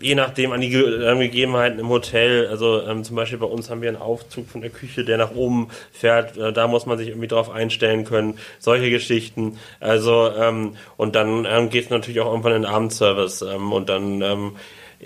je 0.00 0.14
nachdem 0.14 0.52
an 0.52 0.60
die 0.60 0.72
ähm, 0.74 1.20
Gegebenheiten 1.20 1.78
im 1.78 1.88
Hotel, 1.88 2.46
also 2.48 2.82
ähm, 2.82 3.04
zum 3.04 3.16
Beispiel 3.16 3.38
bei 3.38 3.46
uns 3.46 3.70
haben 3.70 3.82
wir 3.82 3.88
einen 3.88 4.00
Aufzug 4.00 4.48
von 4.48 4.60
der 4.60 4.70
Küche, 4.70 5.04
der 5.04 5.18
nach 5.18 5.34
oben 5.34 5.68
fährt, 5.92 6.36
äh, 6.36 6.52
da 6.52 6.68
muss 6.68 6.86
man 6.86 6.98
sich 6.98 7.08
irgendwie 7.08 7.28
drauf 7.28 7.50
einstellen 7.50 8.04
können, 8.04 8.38
solche 8.58 8.90
Geschichten. 8.90 9.58
Also 9.80 10.30
ähm, 10.36 10.76
und 10.96 11.14
dann 11.14 11.46
ähm, 11.48 11.70
geht 11.70 11.84
es 11.84 11.90
natürlich 11.90 12.20
auch 12.20 12.30
irgendwann 12.30 12.54
in 12.54 12.62
den 12.62 12.70
Abendservice 12.70 13.42
ähm, 13.42 13.72
und 13.72 13.88
dann 13.88 14.22
ähm, 14.22 14.56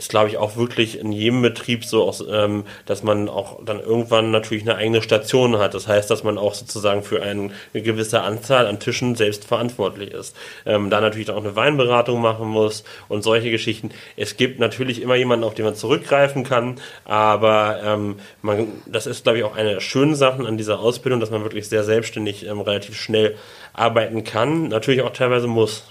ist, 0.00 0.08
glaube 0.08 0.30
ich, 0.30 0.38
auch 0.38 0.56
wirklich 0.56 0.98
in 0.98 1.12
jedem 1.12 1.42
Betrieb 1.42 1.84
so, 1.84 2.04
aus, 2.04 2.24
ähm, 2.26 2.64
dass 2.86 3.02
man 3.02 3.28
auch 3.28 3.62
dann 3.62 3.80
irgendwann 3.80 4.30
natürlich 4.30 4.62
eine 4.62 4.76
eigene 4.76 5.02
Station 5.02 5.58
hat. 5.58 5.74
Das 5.74 5.88
heißt, 5.88 6.10
dass 6.10 6.24
man 6.24 6.38
auch 6.38 6.54
sozusagen 6.54 7.02
für 7.02 7.22
eine, 7.22 7.50
eine 7.74 7.82
gewisse 7.82 8.22
Anzahl 8.22 8.66
an 8.66 8.80
Tischen 8.80 9.14
selbst 9.14 9.44
verantwortlich 9.44 10.12
ist. 10.12 10.34
Ähm, 10.64 10.88
da 10.88 11.02
natürlich 11.02 11.30
auch 11.30 11.36
eine 11.36 11.54
Weinberatung 11.54 12.22
machen 12.22 12.48
muss 12.48 12.82
und 13.08 13.22
solche 13.22 13.50
Geschichten. 13.50 13.90
Es 14.16 14.38
gibt 14.38 14.58
natürlich 14.58 15.02
immer 15.02 15.16
jemanden, 15.16 15.44
auf 15.44 15.54
den 15.54 15.66
man 15.66 15.74
zurückgreifen 15.74 16.44
kann, 16.44 16.80
aber 17.04 17.80
ähm, 17.84 18.16
man, 18.40 18.68
das 18.86 19.06
ist, 19.06 19.24
glaube 19.24 19.38
ich, 19.38 19.44
auch 19.44 19.54
eine 19.54 19.74
der 19.74 19.80
schönen 19.80 20.14
Sachen 20.14 20.46
an 20.46 20.56
dieser 20.56 20.80
Ausbildung, 20.80 21.20
dass 21.20 21.30
man 21.30 21.42
wirklich 21.42 21.68
sehr 21.68 21.84
selbstständig 21.84 22.46
ähm, 22.46 22.60
relativ 22.60 22.96
schnell 22.96 23.36
arbeiten 23.74 24.24
kann, 24.24 24.68
natürlich 24.68 25.02
auch 25.02 25.12
teilweise 25.12 25.46
muss. 25.46 25.84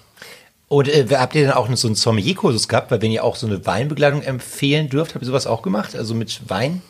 Und 0.69 0.87
äh, 0.87 1.05
habt 1.11 1.35
ihr 1.35 1.41
denn 1.41 1.51
auch 1.51 1.67
so 1.75 1.87
einen 1.87 1.95
Sommelier-Kursus 1.95 2.67
gehabt? 2.67 2.91
Weil 2.91 3.01
wenn 3.01 3.11
ihr 3.11 3.23
auch 3.23 3.35
so 3.35 3.47
eine 3.47 3.65
Weinbegleitung 3.65 4.21
empfehlen 4.21 4.87
dürft, 4.87 5.15
habt 5.15 5.23
ihr 5.23 5.27
sowas 5.27 5.47
auch 5.47 5.63
gemacht? 5.63 5.95
Also 5.95 6.13
mit 6.13 6.47
Wein? 6.47 6.81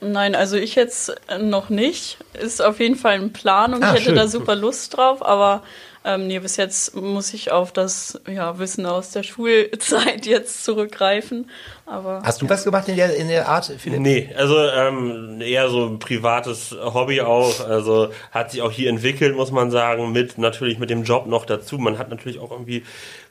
Nein, 0.00 0.34
also 0.34 0.56
ich 0.56 0.74
jetzt 0.74 1.14
noch 1.40 1.68
nicht. 1.68 2.18
Ist 2.32 2.62
auf 2.62 2.80
jeden 2.80 2.96
Fall 2.96 3.14
ein 3.14 3.32
Plan 3.32 3.74
und 3.74 3.82
ah, 3.82 3.88
ich 3.88 4.00
hätte 4.00 4.04
schön. 4.04 4.16
da 4.16 4.26
super 4.26 4.56
Lust 4.56 4.96
drauf, 4.96 5.24
aber 5.24 5.62
ähm, 6.06 6.26
nee, 6.26 6.38
bis 6.38 6.58
jetzt 6.58 6.94
muss 6.94 7.32
ich 7.32 7.50
auf 7.50 7.72
das 7.72 8.20
ja, 8.28 8.58
Wissen 8.58 8.84
aus 8.84 9.10
der 9.12 9.22
Schulzeit 9.22 10.26
jetzt 10.26 10.62
zurückgreifen. 10.62 11.50
Aber, 11.86 12.22
Hast 12.22 12.42
du 12.42 12.46
ja. 12.46 12.50
was 12.50 12.64
gemacht 12.64 12.88
in 12.88 12.96
der, 12.96 13.16
in 13.16 13.28
der 13.28 13.48
Art, 13.48 13.72
Philipp? 13.78 14.00
Nee, 14.00 14.30
also 14.36 14.58
ähm, 14.58 15.40
eher 15.40 15.70
so 15.70 15.86
ein 15.86 15.98
privates 15.98 16.72
Hobby 16.72 17.22
auch. 17.22 17.66
Also 17.66 18.10
hat 18.32 18.50
sich 18.50 18.60
auch 18.60 18.70
hier 18.70 18.90
entwickelt, 18.90 19.34
muss 19.34 19.50
man 19.50 19.70
sagen, 19.70 20.12
mit 20.12 20.36
natürlich 20.36 20.78
mit 20.78 20.90
dem 20.90 21.04
Job 21.04 21.26
noch 21.26 21.46
dazu. 21.46 21.78
Man 21.78 21.96
hat 21.98 22.10
natürlich 22.10 22.38
auch 22.38 22.50
irgendwie 22.50 22.84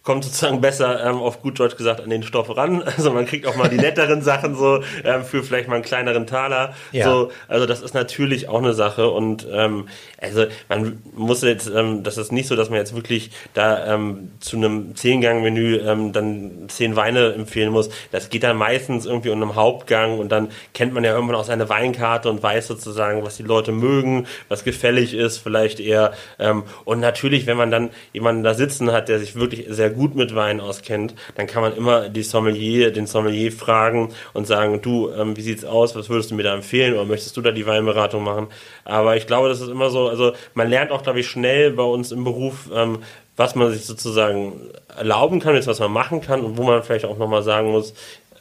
kommt 0.03 0.25
sozusagen 0.25 0.60
besser, 0.60 1.05
ähm, 1.05 1.15
auf 1.15 1.41
gut 1.41 1.60
Deutsch 1.60 1.77
gesagt, 1.77 2.01
an 2.01 2.10
den 2.10 2.24
Stoff 2.24 2.55
ran. 2.55 2.83
Also 3.03 3.12
man 3.12 3.25
kriegt 3.25 3.48
auch 3.48 3.55
mal 3.55 3.69
die 3.69 3.77
netteren 3.83 4.22
Sachen 4.22 4.55
so 4.55 4.83
ähm, 5.03 5.24
für 5.24 5.43
vielleicht 5.43 5.67
mal 5.67 5.75
einen 5.75 5.83
kleineren 5.83 6.27
Taler. 6.27 6.74
Ja. 6.91 7.05
So, 7.05 7.31
also 7.48 7.65
das 7.65 7.81
ist 7.81 7.93
natürlich 7.93 8.50
auch 8.50 8.60
eine 8.60 8.74
Sache 8.74 9.10
und 9.10 9.48
ähm, 9.51 9.88
also 10.22 10.45
man 10.69 11.01
muss 11.15 11.41
jetzt, 11.41 11.69
ähm, 11.74 12.03
das 12.03 12.17
ist 12.17 12.31
nicht 12.31 12.48
so, 12.48 12.55
dass 12.55 12.69
man 12.69 12.79
jetzt 12.79 12.95
wirklich 12.95 13.31
da 13.53 13.93
ähm, 13.93 14.31
zu 14.39 14.57
einem 14.57 14.95
Zehn-Gang-Menü 14.95 15.77
ähm, 15.77 16.12
dann 16.12 16.65
zehn 16.67 16.95
Weine 16.95 17.33
empfehlen 17.33 17.72
muss. 17.72 17.89
Das 18.12 18.29
geht 18.29 18.43
dann 18.43 18.57
meistens 18.57 19.05
irgendwie 19.05 19.29
um 19.29 19.41
einen 19.41 19.55
Hauptgang 19.55 20.19
und 20.19 20.31
dann 20.31 20.50
kennt 20.74 20.93
man 20.93 21.03
ja 21.03 21.13
irgendwann 21.13 21.38
auch 21.38 21.45
seine 21.45 21.69
Weinkarte 21.69 22.29
und 22.29 22.43
weiß 22.43 22.67
sozusagen, 22.67 23.24
was 23.24 23.38
die 23.38 23.43
Leute 23.43 23.72
mögen, 23.72 24.27
was 24.50 24.63
gefällig 24.63 25.13
ist, 25.13 25.38
vielleicht 25.38 25.79
eher. 25.79 26.13
Ähm, 26.39 26.63
und 26.83 27.00
natürlich, 27.00 27.48
wenn 27.48 27.57
man 27.57 27.72
dann 27.72 27.89
jemanden 28.12 28.43
da 28.43 28.53
sitzen 28.53 28.91
hat, 28.91 29.10
der 29.10 29.19
sich 29.19 29.36
wirklich 29.36 29.65
sehr 29.69 29.92
gut 29.93 30.15
mit 30.15 30.35
Wein 30.35 30.59
auskennt, 30.59 31.15
dann 31.35 31.47
kann 31.47 31.62
man 31.62 31.75
immer 31.75 32.09
die 32.09 32.23
Sommelier, 32.23 32.91
den 32.91 33.07
Sommelier 33.07 33.51
fragen 33.51 34.09
und 34.33 34.47
sagen, 34.47 34.81
du, 34.81 35.09
ähm, 35.12 35.38
wie 35.38 35.41
sieht's 35.41 35.65
aus, 35.65 35.95
was 35.95 36.09
würdest 36.09 36.31
du 36.31 36.35
mir 36.35 36.43
da 36.43 36.53
empfehlen 36.53 36.93
oder 36.93 37.05
möchtest 37.05 37.38
du 37.38 37.41
da 37.41 37.51
die 37.51 37.65
Weinberatung 37.65 38.23
machen? 38.23 38.47
Aber 38.85 39.15
ich 39.15 39.27
glaube, 39.27 39.50
das 39.50 39.62
ist 39.62 39.69
immer 39.69 39.89
so, 39.89 40.09
also 40.09 40.33
man 40.53 40.69
lernt 40.69 40.91
auch, 40.91 41.03
glaube 41.03 41.19
ich, 41.19 41.27
schnell 41.27 41.71
bei 41.71 41.83
uns 41.83 42.12
im 42.12 42.23
Beruf, 42.23 42.69
ähm, 42.73 43.00
was 43.35 43.55
man 43.55 43.71
sich 43.71 43.85
sozusagen 43.85 44.69
erlauben 44.95 45.39
kann, 45.39 45.55
jetzt 45.55 45.67
was 45.67 45.79
man 45.79 45.91
machen 45.91 46.21
kann 46.21 46.41
und 46.41 46.57
wo 46.57 46.63
man 46.63 46.83
vielleicht 46.83 47.05
auch 47.05 47.17
nochmal 47.17 47.41
sagen 47.41 47.71
muss, 47.71 47.93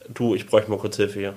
du, 0.09 0.35
ich 0.35 0.47
bräuchte 0.47 0.71
mal 0.71 0.78
kurz 0.78 0.97
Hilfe 0.97 1.18
hier. 1.18 1.35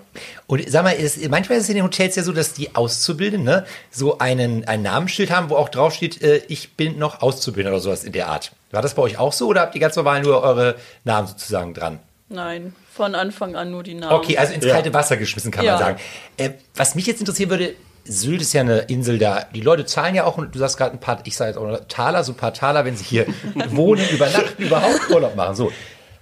Und 0.47 0.69
sag 0.69 0.83
mal, 0.83 0.91
ist, 0.91 1.27
manchmal 1.29 1.57
ist 1.57 1.65
es 1.65 1.69
in 1.69 1.75
den 1.75 1.83
Hotels 1.83 2.15
ja 2.15 2.23
so, 2.23 2.31
dass 2.31 2.53
die 2.53 2.75
Auszubildenden 2.75 3.45
ne, 3.45 3.65
so 3.91 4.17
einen, 4.19 4.67
ein 4.67 4.81
Namensschild 4.81 5.31
haben, 5.31 5.49
wo 5.49 5.55
auch 5.55 5.69
drauf 5.69 5.93
steht, 5.93 6.21
äh, 6.21 6.41
ich 6.47 6.73
bin 6.73 6.97
noch 6.97 7.21
Auszubildender 7.21 7.75
oder 7.75 7.83
sowas 7.83 8.03
in 8.03 8.11
der 8.11 8.27
Art. 8.27 8.51
War 8.71 8.81
das 8.81 8.93
bei 8.93 9.01
euch 9.01 9.17
auch 9.17 9.33
so 9.33 9.47
oder 9.47 9.61
habt 9.61 9.75
ihr 9.75 9.81
ganz 9.81 9.95
normal 9.95 10.21
nur 10.21 10.41
eure 10.41 10.75
Namen 11.03 11.27
sozusagen 11.27 11.73
dran? 11.73 11.99
Nein, 12.27 12.73
von 12.91 13.13
Anfang 13.13 13.55
an 13.55 13.71
nur 13.71 13.83
die 13.83 13.93
Namen. 13.93 14.13
Okay, 14.13 14.37
also 14.37 14.53
ins 14.53 14.65
ja. 14.65 14.73
kalte 14.73 14.93
Wasser 14.93 15.17
geschmissen, 15.17 15.51
kann 15.51 15.63
ja. 15.63 15.73
man 15.73 15.79
sagen. 15.79 15.99
Äh, 16.37 16.51
was 16.75 16.95
mich 16.95 17.05
jetzt 17.05 17.19
interessieren 17.19 17.49
würde, 17.49 17.75
Sylt 18.07 18.41
ist 18.41 18.53
ja 18.53 18.61
eine 18.61 18.79
Insel 18.81 19.17
da. 19.17 19.45
Die 19.53 19.61
Leute 19.61 19.85
zahlen 19.85 20.15
ja 20.15 20.25
auch, 20.25 20.37
und 20.37 20.53
du 20.53 20.59
sagst 20.59 20.77
gerade 20.77 20.93
ein 20.93 20.99
paar, 20.99 21.19
ich 21.23 21.35
sage 21.35 21.51
jetzt 21.51 21.57
auch 21.57 21.79
Taler, 21.87 22.23
so 22.23 22.33
ein 22.33 22.37
paar 22.37 22.53
Taler, 22.53 22.85
wenn 22.85 22.95
sie 22.95 23.03
hier 23.03 23.25
wohnen, 23.69 24.07
übernachten, 24.09 24.61
überhaupt 24.61 25.09
Urlaub 25.09 25.35
machen. 25.35 25.55
So. 25.55 25.71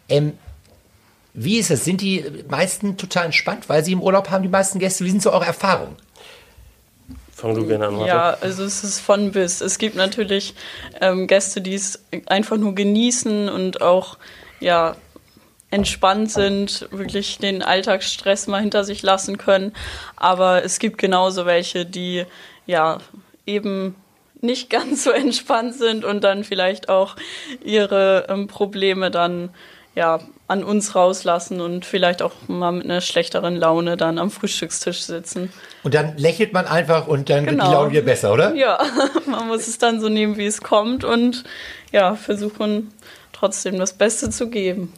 Ähm, 0.08 0.38
wie 1.34 1.58
ist 1.58 1.72
es? 1.72 1.84
Sind 1.84 2.02
die 2.02 2.26
meisten 2.48 2.98
total 2.98 3.26
entspannt, 3.26 3.70
weil 3.70 3.84
sie 3.84 3.94
im 3.94 4.02
Urlaub 4.02 4.30
haben, 4.30 4.44
die 4.44 4.50
meisten 4.50 4.80
Gäste? 4.80 5.04
Wie 5.06 5.10
sind 5.10 5.22
so 5.22 5.32
eure 5.32 5.46
Erfahrungen? 5.46 5.96
Fang 7.32 7.56
du 7.56 7.66
gerne 7.66 7.88
an, 7.88 7.96
Martha. 7.96 8.08
Ja, 8.08 8.38
also 8.40 8.64
es 8.64 8.84
ist 8.84 9.00
von 9.00 9.32
bis. 9.32 9.60
Es 9.62 9.78
gibt 9.78 9.96
natürlich 9.96 10.54
ähm, 11.02 11.28
Gäste, 11.28 11.62
die 11.62 11.74
es 11.74 12.04
einfach 12.28 12.58
nur 12.58 12.76
genießen 12.76 13.50
und 13.50 13.82
auch 13.82 14.18
ja 14.60 14.96
entspannt 15.72 16.32
sind, 16.32 16.88
wirklich 16.92 17.40
den 17.40 17.64
Alltagsstress 17.64 18.46
mal 18.46 18.62
hinter 18.62 18.84
sich 18.84 19.02
lassen 19.02 19.40
können. 19.40 19.74
Aber 20.16 20.64
es 20.64 20.78
gibt 20.78 21.00
genauso 21.00 21.48
welche, 21.48 21.84
die 21.84 22.26
ja 22.68 23.00
eben 23.48 23.96
nicht 24.40 24.70
ganz 24.70 25.04
so 25.04 25.10
entspannt 25.10 25.74
sind 25.74 26.06
und 26.06 26.24
dann 26.24 26.44
vielleicht 26.44 26.90
auch 26.90 27.16
ihre 27.64 28.28
ähm, 28.30 28.48
Probleme 28.48 29.10
dann 29.10 29.50
ja 29.96 30.20
an 30.48 30.64
uns 30.64 30.96
rauslassen 30.96 31.62
und 31.62 31.86
vielleicht 31.86 32.22
auch 32.22 32.34
mal 32.48 32.72
mit 32.72 32.86
einer 32.86 33.02
schlechteren 33.02 33.56
Laune 33.56 33.98
dann 33.98 34.18
am 34.18 34.32
Frühstückstisch 34.32 35.02
sitzen. 35.02 35.52
Und 35.84 35.94
dann 35.94 36.18
lächelt 36.18 36.54
man 36.54 36.66
einfach 36.66 37.08
und 37.08 37.30
dann 37.30 37.46
genau. 37.46 37.52
wird 37.52 37.62
die 37.62 37.66
genau. 37.66 37.72
Laune 37.72 37.92
wieder 37.92 38.02
besser, 38.02 38.34
oder? 38.34 38.56
Ja, 38.56 38.80
man 39.26 39.48
muss 39.48 39.68
es 39.68 39.78
dann 39.78 40.02
so 40.02 40.10
nehmen, 40.10 40.38
wie 40.38 40.46
es 40.46 40.62
kommt 40.62 41.04
und 41.04 41.44
ja, 41.92 42.16
versuchen 42.16 42.92
trotzdem 43.32 43.78
das 43.78 43.94
Beste 43.94 44.30
zu 44.30 44.50
geben. 44.50 44.94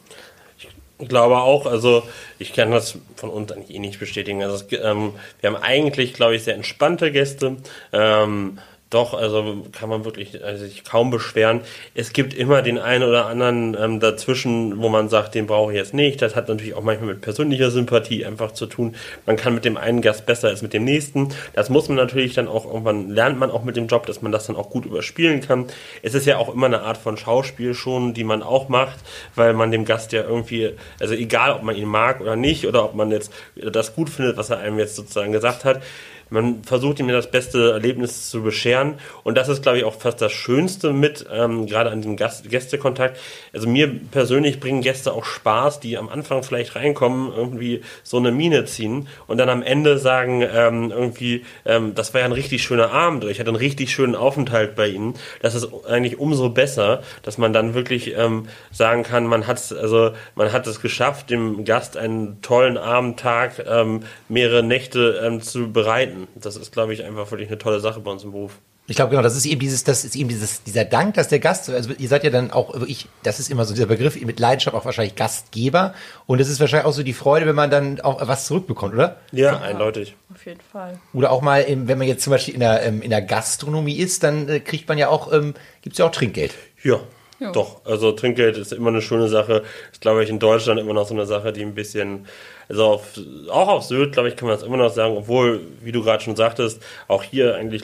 Ich 0.98 1.08
glaube 1.08 1.36
auch, 1.36 1.66
also 1.66 2.04
ich 2.38 2.54
kann 2.54 2.70
das 2.70 2.96
von 3.16 3.28
uns 3.28 3.52
eigentlich 3.52 3.76
eh 3.76 3.78
nicht 3.78 4.00
bestätigen. 4.00 4.42
Also 4.42 4.64
ähm, 4.70 5.12
wir 5.40 5.50
haben 5.50 5.62
eigentlich, 5.62 6.14
glaube 6.14 6.36
ich, 6.36 6.44
sehr 6.44 6.54
entspannte 6.54 7.12
Gäste. 7.12 7.56
Ähm, 7.92 8.58
doch, 8.90 9.14
also 9.14 9.64
kann 9.72 9.88
man 9.88 10.04
wirklich 10.04 10.44
also 10.44 10.64
sich 10.64 10.84
kaum 10.84 11.10
beschweren. 11.10 11.62
Es 11.94 12.12
gibt 12.12 12.34
immer 12.34 12.62
den 12.62 12.78
einen 12.78 13.02
oder 13.02 13.26
anderen 13.26 13.76
ähm, 13.78 13.98
dazwischen, 13.98 14.78
wo 14.78 14.88
man 14.88 15.08
sagt, 15.08 15.34
den 15.34 15.46
brauche 15.46 15.72
ich 15.72 15.76
jetzt 15.76 15.92
nicht. 15.92 16.22
Das 16.22 16.36
hat 16.36 16.48
natürlich 16.48 16.74
auch 16.74 16.82
manchmal 16.82 17.08
mit 17.08 17.20
persönlicher 17.20 17.72
Sympathie 17.72 18.24
einfach 18.24 18.52
zu 18.52 18.66
tun. 18.66 18.94
Man 19.26 19.36
kann 19.36 19.54
mit 19.54 19.64
dem 19.64 19.76
einen 19.76 20.02
Gast 20.02 20.24
besser 20.24 20.48
als 20.48 20.62
mit 20.62 20.72
dem 20.72 20.84
nächsten. 20.84 21.30
Das 21.52 21.68
muss 21.68 21.88
man 21.88 21.96
natürlich 21.96 22.34
dann 22.34 22.46
auch 22.46 22.64
irgendwann 22.64 23.10
lernt 23.10 23.40
man 23.40 23.50
auch 23.50 23.64
mit 23.64 23.76
dem 23.76 23.88
Job, 23.88 24.06
dass 24.06 24.22
man 24.22 24.30
das 24.30 24.46
dann 24.46 24.54
auch 24.54 24.70
gut 24.70 24.86
überspielen 24.86 25.40
kann. 25.40 25.66
Es 26.02 26.14
ist 26.14 26.24
ja 26.24 26.38
auch 26.38 26.54
immer 26.54 26.66
eine 26.66 26.82
Art 26.82 26.96
von 26.96 27.16
Schauspiel 27.16 27.74
schon, 27.74 28.14
die 28.14 28.24
man 28.24 28.44
auch 28.44 28.68
macht, 28.68 28.98
weil 29.34 29.52
man 29.52 29.72
dem 29.72 29.84
Gast 29.84 30.12
ja 30.12 30.22
irgendwie, 30.22 30.70
also 31.00 31.14
egal 31.14 31.52
ob 31.52 31.64
man 31.64 31.74
ihn 31.74 31.88
mag 31.88 32.20
oder 32.20 32.36
nicht 32.36 32.66
oder 32.68 32.84
ob 32.84 32.94
man 32.94 33.10
jetzt 33.10 33.32
das 33.56 33.96
gut 33.96 34.10
findet, 34.10 34.36
was 34.36 34.50
er 34.50 34.58
einem 34.58 34.78
jetzt 34.78 34.94
sozusagen 34.94 35.32
gesagt 35.32 35.64
hat, 35.64 35.82
man 36.30 36.64
versucht 36.64 36.98
ihm 36.98 37.08
das 37.08 37.30
beste 37.30 37.72
Erlebnis 37.72 38.30
zu 38.30 38.42
bescheren. 38.42 38.94
Und 39.22 39.36
das 39.36 39.48
ist, 39.48 39.62
glaube 39.62 39.78
ich, 39.78 39.84
auch 39.84 39.94
fast 39.94 40.20
das 40.20 40.32
Schönste 40.32 40.92
mit, 40.92 41.24
ähm, 41.32 41.66
gerade 41.66 41.90
an 41.90 42.02
dem 42.02 42.16
Gast 42.16 42.48
Gästekontakt. 42.50 43.18
Also 43.52 43.68
mir 43.68 43.88
persönlich 44.10 44.58
bringen 44.58 44.80
Gäste 44.80 45.12
auch 45.12 45.24
Spaß, 45.24 45.80
die 45.80 45.96
am 45.96 46.08
Anfang 46.08 46.42
vielleicht 46.42 46.74
reinkommen, 46.74 47.32
irgendwie 47.34 47.82
so 48.02 48.16
eine 48.16 48.32
Mine 48.32 48.64
ziehen 48.64 49.08
und 49.26 49.38
dann 49.38 49.48
am 49.48 49.62
Ende 49.62 49.98
sagen, 49.98 50.42
ähm, 50.42 50.90
irgendwie, 50.90 51.44
ähm, 51.64 51.94
das 51.94 52.12
war 52.12 52.20
ja 52.20 52.26
ein 52.26 52.32
richtig 52.32 52.62
schöner 52.62 52.90
Abend 52.90 53.22
oder 53.22 53.30
ich 53.30 53.38
hatte 53.38 53.50
einen 53.50 53.56
richtig 53.56 53.92
schönen 53.92 54.16
Aufenthalt 54.16 54.74
bei 54.74 54.88
Ihnen. 54.88 55.14
Das 55.42 55.54
ist 55.54 55.68
eigentlich 55.88 56.18
umso 56.18 56.48
besser, 56.50 57.02
dass 57.22 57.38
man 57.38 57.52
dann 57.52 57.74
wirklich 57.74 58.16
ähm, 58.16 58.48
sagen 58.72 59.02
kann, 59.04 59.26
man 59.26 59.46
hat 59.46 59.56
also 59.72 60.12
man 60.34 60.52
hat 60.52 60.66
es 60.66 60.80
geschafft, 60.80 61.30
dem 61.30 61.64
Gast 61.64 61.96
einen 61.96 62.40
tollen 62.42 62.76
Abend, 62.76 63.18
Tag, 63.20 63.64
ähm, 63.66 64.00
mehrere 64.28 64.62
Nächte 64.62 65.20
ähm, 65.24 65.40
zu 65.40 65.72
bereiten 65.72 66.15
halten. 66.16 66.28
Das 66.34 66.56
ist, 66.56 66.72
glaube 66.72 66.92
ich, 66.92 67.04
einfach 67.04 67.30
wirklich 67.30 67.48
eine 67.48 67.58
tolle 67.58 67.80
Sache 67.80 68.00
bei 68.00 68.10
uns 68.10 68.24
im 68.24 68.32
Beruf. 68.32 68.58
Ich 68.88 68.94
glaube 68.94 69.10
genau, 69.10 69.22
das 69.22 69.36
ist 69.36 69.46
eben 69.46 69.58
dieses, 69.58 69.82
das 69.82 70.04
ist 70.04 70.14
eben 70.14 70.28
dieses, 70.28 70.62
dieser 70.62 70.84
Dank, 70.84 71.14
dass 71.14 71.26
der 71.26 71.40
Gast, 71.40 71.68
also 71.68 71.90
ihr 71.98 72.08
seid 72.08 72.22
ja 72.22 72.30
dann 72.30 72.52
auch 72.52 72.72
wirklich, 72.72 73.08
das 73.24 73.40
ist 73.40 73.50
immer 73.50 73.64
so 73.64 73.74
dieser 73.74 73.86
Begriff 73.86 74.20
mit 74.20 74.38
Leidenschaft 74.38 74.76
auch 74.76 74.84
wahrscheinlich 74.84 75.16
Gastgeber 75.16 75.92
und 76.26 76.40
es 76.40 76.48
ist 76.48 76.60
wahrscheinlich 76.60 76.86
auch 76.86 76.92
so 76.92 77.02
die 77.02 77.12
Freude, 77.12 77.46
wenn 77.46 77.56
man 77.56 77.68
dann 77.68 78.00
auch 78.00 78.24
was 78.28 78.46
zurückbekommt, 78.46 78.94
oder? 78.94 79.16
Ja, 79.32 79.54
ja. 79.54 79.60
eindeutig. 79.60 80.14
Auf 80.32 80.46
jeden 80.46 80.60
Fall. 80.60 81.00
Oder 81.12 81.32
auch 81.32 81.42
mal, 81.42 81.64
wenn 81.68 81.98
man 81.98 82.06
jetzt 82.06 82.22
zum 82.22 82.30
Beispiel 82.30 82.54
in 82.54 82.60
der, 82.60 82.84
ähm, 82.84 83.02
in 83.02 83.10
der 83.10 83.22
Gastronomie 83.22 83.96
ist, 83.96 84.22
dann 84.22 84.48
äh, 84.48 84.60
kriegt 84.60 84.88
man 84.88 84.98
ja 84.98 85.08
auch, 85.08 85.32
ähm, 85.32 85.54
gibt 85.82 85.94
es 85.94 85.98
ja 85.98 86.06
auch 86.06 86.12
Trinkgeld. 86.12 86.54
Ja, 86.84 87.00
ja. 87.38 87.52
Doch, 87.52 87.84
also 87.84 88.12
Trinkgeld 88.12 88.56
ist 88.56 88.72
immer 88.72 88.88
eine 88.88 89.02
schöne 89.02 89.28
Sache. 89.28 89.62
Ist, 89.92 90.00
glaube 90.00 90.24
ich, 90.24 90.30
in 90.30 90.38
Deutschland 90.38 90.80
immer 90.80 90.94
noch 90.94 91.06
so 91.06 91.14
eine 91.14 91.26
Sache, 91.26 91.52
die 91.52 91.62
ein 91.62 91.74
bisschen, 91.74 92.26
also 92.68 92.84
auf, 92.84 93.20
auch 93.50 93.68
auf 93.68 93.82
Sylt, 93.84 94.12
glaube 94.12 94.28
ich, 94.28 94.36
kann 94.36 94.48
man 94.48 94.56
das 94.56 94.66
immer 94.66 94.78
noch 94.78 94.92
sagen, 94.92 95.16
obwohl, 95.16 95.60
wie 95.82 95.92
du 95.92 96.02
gerade 96.02 96.22
schon 96.22 96.36
sagtest, 96.36 96.82
auch 97.08 97.22
hier 97.22 97.54
eigentlich 97.56 97.82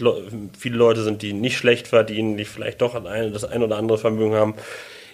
viele 0.59 0.77
Leute 0.77 1.03
sind, 1.03 1.21
die 1.21 1.35
nicht 1.35 1.59
schlecht 1.59 1.87
verdienen, 1.89 2.37
die 2.39 2.47
vielleicht 2.47 2.81
doch 2.81 2.95
das 2.95 3.45
ein 3.45 3.63
oder 3.63 3.77
andere 3.77 3.99
Vermögen 3.99 4.35
haben. 4.35 4.55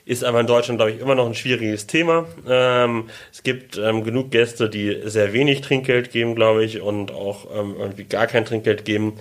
Ist 0.04 0.24
aber 0.24 0.40
in 0.40 0.46
Deutschland, 0.46 0.78
glaube 0.78 0.92
ich, 0.92 1.00
immer 1.00 1.14
noch 1.14 1.26
ein 1.26 1.34
schwieriges 1.34 1.86
Thema. 1.86 2.24
Ähm, 2.48 3.10
es 3.30 3.42
gibt 3.42 3.76
ähm, 3.76 4.04
genug 4.04 4.30
Gäste, 4.30 4.70
die 4.70 5.02
sehr 5.04 5.34
wenig 5.34 5.60
Trinkgeld 5.60 6.12
geben, 6.12 6.34
glaube 6.34 6.64
ich, 6.64 6.80
und 6.80 7.10
auch 7.10 7.46
ähm, 7.54 7.74
irgendwie 7.78 8.04
gar 8.04 8.26
kein 8.26 8.46
Trinkgeld 8.46 8.86
geben. 8.86 9.18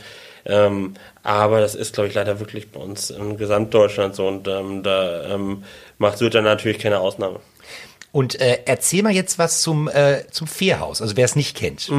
Ähm, 0.47 0.93
aber 1.23 1.59
das 1.59 1.75
ist, 1.75 1.93
glaube 1.93 2.07
ich, 2.07 2.15
leider 2.15 2.39
wirklich 2.39 2.71
bei 2.71 2.79
uns 2.79 3.09
in 3.09 3.37
Gesamtdeutschland 3.37 4.15
so 4.15 4.27
und 4.27 4.47
ähm, 4.47 4.81
da 4.81 5.25
ähm, 5.33 5.63
macht 5.97 6.17
Sylt 6.17 6.35
dann 6.35 6.45
natürlich 6.45 6.79
keine 6.79 6.99
Ausnahme. 6.99 7.39
Und 8.13 8.39
äh, 8.39 8.59
erzähl 8.65 9.03
mal 9.03 9.11
jetzt 9.11 9.37
was 9.37 9.61
zum, 9.61 9.89
äh, 9.89 10.23
zum 10.31 10.47
Fährhaus, 10.47 11.01
also 11.01 11.17
wer 11.17 11.25
es 11.25 11.35
nicht 11.35 11.55
kennt. 11.55 11.91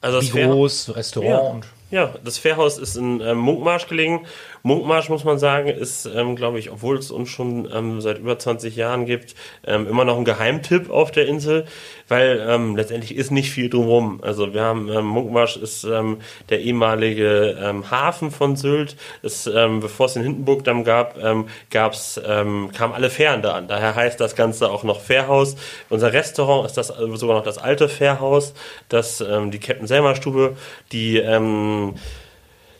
Also 0.00 0.20
das 0.20 0.34
Wie 0.34 0.42
groß, 0.42 0.94
Restaurant 0.94 1.54
und... 1.54 1.66
Ja, 1.90 2.14
das 2.24 2.36
Fährhaus 2.36 2.78
ist 2.78 2.96
in 2.96 3.20
ähm, 3.20 3.38
Munkmarsch 3.38 3.86
gelegen. 3.86 4.26
Munkmarsch, 4.66 5.10
muss 5.10 5.22
man 5.22 5.38
sagen, 5.38 5.68
ist, 5.68 6.06
ähm, 6.06 6.34
glaube 6.34 6.58
ich, 6.58 6.72
obwohl 6.72 6.98
es 6.98 7.12
uns 7.12 7.28
schon 7.28 7.68
ähm, 7.72 8.00
seit 8.00 8.18
über 8.18 8.36
20 8.36 8.74
Jahren 8.74 9.06
gibt, 9.06 9.36
ähm, 9.64 9.86
immer 9.86 10.04
noch 10.04 10.18
ein 10.18 10.24
Geheimtipp 10.24 10.90
auf 10.90 11.12
der 11.12 11.28
Insel, 11.28 11.66
weil 12.08 12.44
ähm, 12.48 12.74
letztendlich 12.74 13.14
ist 13.14 13.30
nicht 13.30 13.52
viel 13.52 13.70
drumherum. 13.70 14.18
Also 14.24 14.54
wir 14.54 14.62
haben, 14.62 14.88
ähm, 14.88 15.04
Munkmarsch 15.04 15.56
ist 15.56 15.84
ähm, 15.84 16.16
der 16.48 16.62
ehemalige 16.62 17.56
ähm, 17.62 17.92
Hafen 17.92 18.32
von 18.32 18.56
Sylt. 18.56 18.96
Es, 19.22 19.46
ähm, 19.46 19.78
bevor 19.78 20.06
es 20.06 20.14
den 20.14 20.24
Hindenburgdamm 20.24 20.82
gab, 20.82 21.16
ähm, 21.22 21.46
gab's, 21.70 22.20
ähm, 22.26 22.72
kamen 22.76 22.92
alle 22.92 23.08
Fähren 23.08 23.42
da 23.42 23.52
an. 23.52 23.68
Daher 23.68 23.94
heißt 23.94 24.20
das 24.20 24.34
Ganze 24.34 24.68
auch 24.68 24.82
noch 24.82 25.00
Fährhaus. 25.00 25.54
Unser 25.90 26.12
Restaurant 26.12 26.66
ist 26.66 26.76
das 26.76 26.88
sogar 26.88 27.36
noch 27.36 27.44
das 27.44 27.58
alte 27.58 27.88
Fährhaus, 27.88 28.52
das 28.88 29.20
ähm, 29.20 29.52
die 29.52 29.60
Captain 29.60 29.86
Selmer 29.86 30.16
Stube, 30.16 30.56
die 30.90 31.18
ähm, 31.18 31.94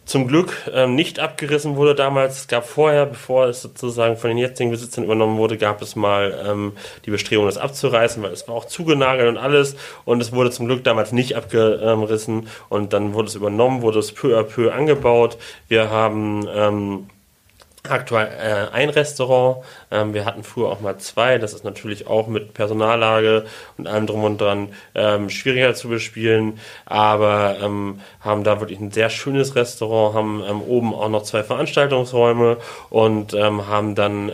zum 0.06 0.28
Glück 0.28 0.54
ähm, 0.72 0.94
nicht 0.94 1.18
abgerissen 1.18 1.76
wurde 1.76 1.94
damals. 1.94 2.38
Es 2.38 2.48
gab 2.48 2.66
vorher, 2.66 3.06
bevor 3.06 3.46
es 3.46 3.60
sozusagen 3.60 4.16
von 4.16 4.28
den 4.28 4.38
jetzigen 4.38 4.70
Besitzern 4.70 5.04
übernommen 5.04 5.36
wurde, 5.36 5.58
gab 5.58 5.82
es 5.82 5.96
mal 5.96 6.44
ähm, 6.46 6.72
die 7.04 7.10
Bestrebung, 7.10 7.46
das 7.46 7.58
abzureißen, 7.58 8.22
weil 8.22 8.32
es 8.32 8.46
war 8.46 8.54
auch 8.54 8.66
zugenagelt 8.66 9.28
und 9.28 9.36
alles. 9.36 9.76
Und 10.04 10.22
es 10.22 10.32
wurde 10.32 10.52
zum 10.52 10.66
Glück 10.66 10.84
damals 10.84 11.10
nicht 11.10 11.34
abgerissen. 11.34 12.48
Und 12.68 12.92
dann 12.92 13.14
wurde 13.14 13.28
es 13.28 13.34
übernommen, 13.34 13.82
wurde 13.82 13.98
es 13.98 14.12
peu 14.12 14.38
à 14.38 14.44
peu 14.44 14.72
angebaut. 14.72 15.38
Wir 15.68 15.90
haben 15.90 16.48
ähm, 16.54 17.10
aktuell 17.90 18.28
äh, 18.28 18.74
ein 18.74 18.90
Restaurant. 18.90 19.64
Ähm, 19.90 20.14
wir 20.14 20.24
hatten 20.24 20.42
früher 20.42 20.68
auch 20.68 20.80
mal 20.80 20.98
zwei. 20.98 21.38
Das 21.38 21.52
ist 21.52 21.64
natürlich 21.64 22.06
auch 22.06 22.26
mit 22.26 22.54
Personallage 22.54 23.46
und 23.78 23.86
allem 23.86 24.06
drum 24.06 24.24
und 24.24 24.40
dran 24.40 24.68
ähm, 24.94 25.30
schwieriger 25.30 25.74
zu 25.74 25.88
bespielen. 25.88 26.58
Aber 26.84 27.56
ähm, 27.62 28.00
haben 28.20 28.44
da 28.44 28.60
wirklich 28.60 28.80
ein 28.80 28.90
sehr 28.90 29.10
schönes 29.10 29.54
Restaurant, 29.54 30.14
haben 30.14 30.42
ähm, 30.48 30.62
oben 30.62 30.94
auch 30.94 31.08
noch 31.08 31.22
zwei 31.22 31.42
Veranstaltungsräume 31.42 32.58
und 32.90 33.34
ähm, 33.34 33.66
haben 33.66 33.94
dann 33.94 34.30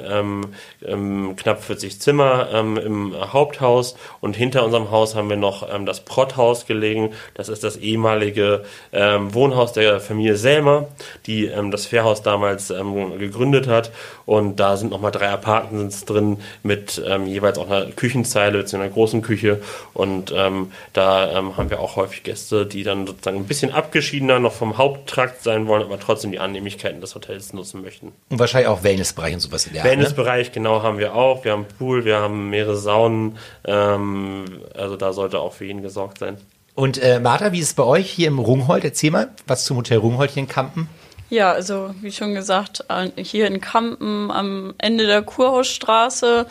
ähm, 0.85 1.37
knapp 1.37 1.62
40 1.62 2.00
Zimmer 2.00 2.49
im 2.52 3.14
Haupthaus. 3.32 3.97
Und 4.21 4.37
hinter 4.37 4.64
unserem 4.64 4.90
Haus 4.90 5.14
haben 5.14 5.28
wir 5.28 5.37
noch 5.37 5.66
das 5.85 6.00
Protthaus 6.00 6.66
gelegen. 6.66 7.11
Das 7.35 7.49
ist 7.49 7.64
das 7.64 7.76
ehemalige 7.76 8.64
Wohnhaus 8.92 9.73
der 9.73 10.00
Familie 10.00 10.37
Selmer, 10.37 10.88
die 11.26 11.50
das 11.71 11.87
Fährhaus 11.87 12.23
damals 12.23 12.68
gegründet 12.68 13.68
hat. 13.68 13.92
Und 14.26 14.56
da 14.56 14.76
sind 14.76 14.90
nochmal 14.90 15.12
drei 15.12 15.28
Apartments 15.42 16.04
drin 16.04 16.38
mit 16.62 17.02
ähm, 17.04 17.26
jeweils 17.26 17.58
auch 17.58 17.68
einer 17.68 17.87
Küchenzeile, 17.87 18.58
beziehungsweise 18.58 18.84
einer 18.84 18.92
großen 18.92 19.22
Küche. 19.22 19.61
Und 19.92 20.32
ähm, 20.34 20.72
da 20.92 21.38
ähm, 21.38 21.56
haben 21.56 21.70
wir 21.70 21.80
auch 21.80 21.96
häufig 21.96 22.22
Gäste, 22.22 22.64
die 22.64 22.84
dann 22.84 23.06
sozusagen 23.06 23.38
ein 23.38 23.46
bisschen 23.46 23.72
abgeschiedener 23.72 24.38
noch 24.38 24.52
vom 24.52 24.78
Haupttrakt 24.78 25.42
sein 25.42 25.66
wollen, 25.66 25.82
aber 25.82 25.99
trotzdem 25.99 26.32
die 26.32 26.38
Annehmlichkeiten 26.38 27.00
des 27.00 27.14
Hotels 27.14 27.52
nutzen 27.52 27.82
möchten. 27.82 28.12
Und 28.30 28.38
wahrscheinlich 28.38 28.68
auch 28.68 28.82
Wellnessbereich 28.82 29.34
und 29.34 29.40
sowas 29.40 29.66
in 29.66 29.72
der 29.72 29.82
Art, 29.82 29.90
ne? 29.90 29.96
Wellnessbereich, 29.96 30.52
genau, 30.52 30.82
haben 30.82 30.99
wir 30.99 31.14
auch. 31.14 31.44
Wir 31.44 31.52
haben 31.52 31.66
Pool, 31.78 32.04
wir 32.04 32.18
haben 32.18 32.50
mehrere 32.50 32.76
Saunen. 32.76 33.38
Ähm, 33.64 34.44
also 34.75 34.96
da 34.96 35.12
sollte 35.12 35.40
auch 35.40 35.52
für 35.52 35.64
jeden 35.64 35.82
gesorgt 35.82 36.18
sein. 36.18 36.38
Und 36.75 36.96
äh, 37.02 37.20
Martha, 37.20 37.52
wie 37.52 37.58
ist 37.58 37.66
es 37.66 37.75
bei 37.75 37.82
euch 37.82 38.11
hier 38.11 38.28
im 38.28 38.38
Rungholt? 38.38 38.84
Erzähl 38.84 39.11
mal, 39.11 39.28
was 39.46 39.64
zum 39.64 39.76
Hotel 39.76 39.99
Rungholt 39.99 40.30
hier 40.30 40.42
in 40.42 40.49
Kampen? 40.49 40.88
Ja, 41.32 41.50
also 41.52 41.94
wie 42.02 42.12
schon 42.12 42.34
gesagt, 42.34 42.90
an- 42.90 43.12
hier 43.16 43.46
in 43.46 43.58
Kampen 43.62 44.30
am 44.30 44.74
Ende 44.76 45.06
der 45.06 45.22
Kurhausstraße, 45.22 46.46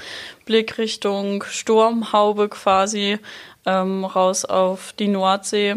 Blick 0.45 0.79
Richtung 0.79 1.43
Sturmhaube 1.43 2.49
quasi, 2.49 3.19
ähm, 3.67 4.03
raus 4.05 4.43
auf 4.43 4.93
die 4.97 5.07
Nordsee. 5.07 5.75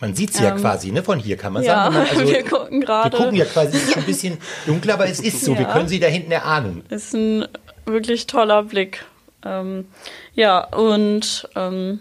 Man 0.00 0.14
sieht 0.14 0.32
sie 0.32 0.44
ja 0.44 0.52
Ähm, 0.52 0.56
quasi, 0.62 0.92
ne? 0.92 1.02
Von 1.02 1.18
hier 1.18 1.36
kann 1.36 1.52
man 1.52 1.62
Ja, 1.62 1.90
sagen. 1.92 1.94
man- 1.96 2.08
also, 2.08 2.26
wir 2.32 2.42
gucken 2.44 2.80
wir 2.80 2.86
gerade. 2.86 3.16
gucken 3.18 3.36
ja 3.36 3.44
quasi, 3.44 3.76
es 3.76 3.82
ist 3.84 3.92
schon 3.92 4.02
ein 4.02 4.06
bisschen 4.06 4.38
dunkler, 4.66 4.94
aber 4.94 5.06
es 5.08 5.20
ist 5.20 5.44
so. 5.44 5.52
Wir 5.54 5.66
Ja. 5.66 5.72
können 5.72 5.88
sie 5.88 6.00
da 6.00 6.06
hinten 6.06 6.32
erahnen. 6.32 6.84
Ist 6.88 7.12
ein 7.14 7.46
wirklich 7.84 8.26
toller 8.26 8.62
Blick. 8.62 9.04
Ähm, 9.44 9.86
ja, 10.34 10.60
und 10.74 11.46
ähm, 11.54 12.00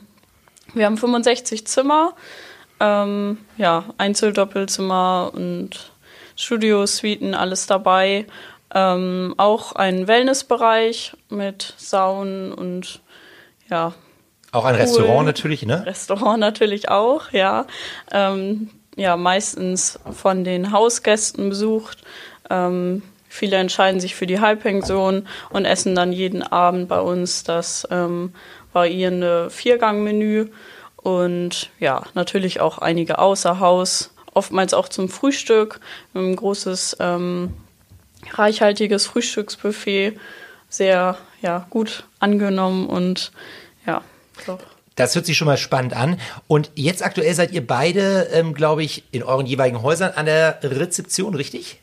wir 0.74 0.86
haben 0.86 0.98
65 0.98 1.68
Zimmer, 1.68 2.14
ähm, 2.80 3.40
ja, 3.58 3.84
Einzeldoppelzimmer 3.98 5.32
und 5.34 5.92
Studio-Suiten, 6.38 7.34
alles 7.34 7.68
dabei. 7.68 8.26
Ähm, 8.74 9.34
auch 9.38 9.74
ein 9.74 10.08
Wellnessbereich 10.08 11.14
mit 11.30 11.74
Saunen 11.78 12.54
und 12.54 13.02
ja, 13.70 13.94
Auch 14.52 14.66
ein 14.66 14.76
Restaurant 14.76 15.26
natürlich, 15.26 15.66
ne? 15.66 15.86
Restaurant 15.86 16.40
natürlich 16.40 16.90
auch, 16.90 17.32
ja. 17.32 17.66
Ähm, 18.12 18.70
ja, 18.96 19.18
meistens 19.18 20.00
von 20.12 20.44
den 20.44 20.72
Hausgästen 20.72 21.50
besucht. 21.50 22.00
Ähm, 22.50 23.04
viele 23.28 23.58
entscheiden 23.58 24.00
sich 24.00 24.16
für 24.16 24.28
die 24.28 24.40
Halbpension 24.40 25.28
und 25.50 25.66
essen 25.66 25.96
dann 25.96 26.12
jeden 26.12 26.44
Abend 26.44 26.88
bei 26.88 27.00
uns 27.00 27.44
das 27.44 27.88
ähm, 27.92 28.34
variierende 28.74 29.50
Viergangmenü 29.50 30.48
und 30.98 31.70
ja, 31.80 32.04
natürlich 32.16 32.60
auch 32.60 32.80
einige 32.80 33.20
außer 33.20 33.60
Haus, 33.60 34.12
oftmals 34.38 34.74
auch 34.74 34.88
zum 34.88 35.10
Frühstück. 35.10 35.80
Ein 36.14 36.36
großes, 36.36 36.98
ähm, 37.00 37.54
reichhaltiges 38.32 39.08
Frühstücksbuffet, 39.08 40.14
sehr 40.70 41.18
ja, 41.42 41.66
gut 41.70 42.06
angenommen 42.20 42.88
und 42.88 43.32
ja, 43.86 44.02
doch. 44.46 44.60
Das 44.96 45.14
hört 45.14 45.28
sich 45.28 45.38
schon 45.38 45.46
mal 45.46 45.58
spannend 45.58 45.96
an. 45.96 46.20
Und 46.48 46.72
jetzt 46.76 47.06
aktuell 47.06 47.34
seid 47.36 47.52
ihr 47.52 47.66
beide, 47.66 48.30
ähm, 48.34 48.54
glaube 48.54 48.84
ich, 48.84 49.04
in 49.12 49.22
euren 49.22 49.46
jeweiligen 49.46 49.84
Häusern 49.84 50.12
an 50.16 50.26
der 50.26 50.60
Rezeption, 50.64 51.36
richtig? 51.36 51.80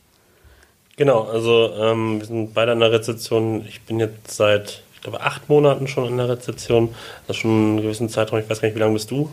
Genau, 0.96 1.22
also 1.22 1.72
ähm, 1.74 2.18
wir 2.20 2.26
sind 2.26 2.54
beide 2.54 2.72
an 2.72 2.80
der 2.80 2.90
Rezeption. 2.90 3.64
Ich 3.68 3.82
bin 3.82 4.00
jetzt 4.00 4.32
seit, 4.32 4.82
ich 4.94 5.00
glaube, 5.00 5.20
acht 5.20 5.48
Monaten 5.48 5.86
schon 5.86 6.06
an 6.06 6.16
der 6.16 6.28
Rezeption. 6.28 6.94
Das 7.26 7.36
ist 7.36 7.42
schon 7.42 7.50
einen 7.50 7.82
gewissen 7.82 8.08
Zeitraum. 8.08 8.40
Ich 8.40 8.50
weiß 8.50 8.60
gar 8.60 8.68
nicht, 8.68 8.74
wie 8.74 8.80
lange 8.80 8.94
bist 8.94 9.12
du? 9.12 9.30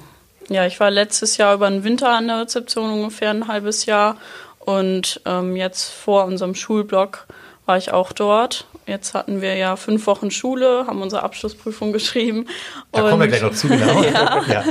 Ja, 0.51 0.65
ich 0.65 0.81
war 0.81 0.91
letztes 0.91 1.37
Jahr 1.37 1.53
über 1.53 1.69
den 1.69 1.85
Winter 1.85 2.09
an 2.09 2.27
der 2.27 2.41
Rezeption 2.41 2.91
ungefähr 2.91 3.29
ein 3.29 3.47
halbes 3.47 3.85
Jahr 3.85 4.17
und 4.59 5.21
ähm, 5.25 5.55
jetzt 5.55 5.89
vor 5.91 6.25
unserem 6.25 6.55
Schulblock 6.55 7.25
war 7.65 7.77
ich 7.77 7.93
auch 7.93 8.11
dort. 8.11 8.65
Jetzt 8.85 9.13
hatten 9.13 9.41
wir 9.41 9.55
ja 9.55 9.77
fünf 9.77 10.07
Wochen 10.07 10.29
Schule, 10.29 10.87
haben 10.87 11.01
unsere 11.01 11.23
Abschlussprüfung 11.23 11.93
geschrieben. 11.93 12.47
Da 12.91 13.03
und, 13.03 13.09
kommen 13.11 13.21
wir 13.21 13.27
gleich 13.29 13.41
noch 13.41 13.53
zu, 13.53 13.69
genau. 13.69 14.03
ja. 14.49 14.65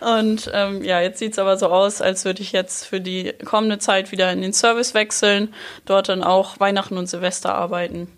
Und 0.00 0.50
ähm, 0.52 0.82
ja, 0.82 1.00
jetzt 1.00 1.20
sieht's 1.20 1.38
aber 1.38 1.56
so 1.56 1.68
aus, 1.68 2.02
als 2.02 2.24
würde 2.24 2.42
ich 2.42 2.50
jetzt 2.50 2.84
für 2.86 3.00
die 3.00 3.32
kommende 3.44 3.78
Zeit 3.78 4.10
wieder 4.10 4.32
in 4.32 4.42
den 4.42 4.52
Service 4.52 4.92
wechseln, 4.92 5.54
dort 5.84 6.08
dann 6.08 6.24
auch 6.24 6.58
Weihnachten 6.58 6.98
und 6.98 7.06
Silvester 7.06 7.54
arbeiten. 7.54 8.08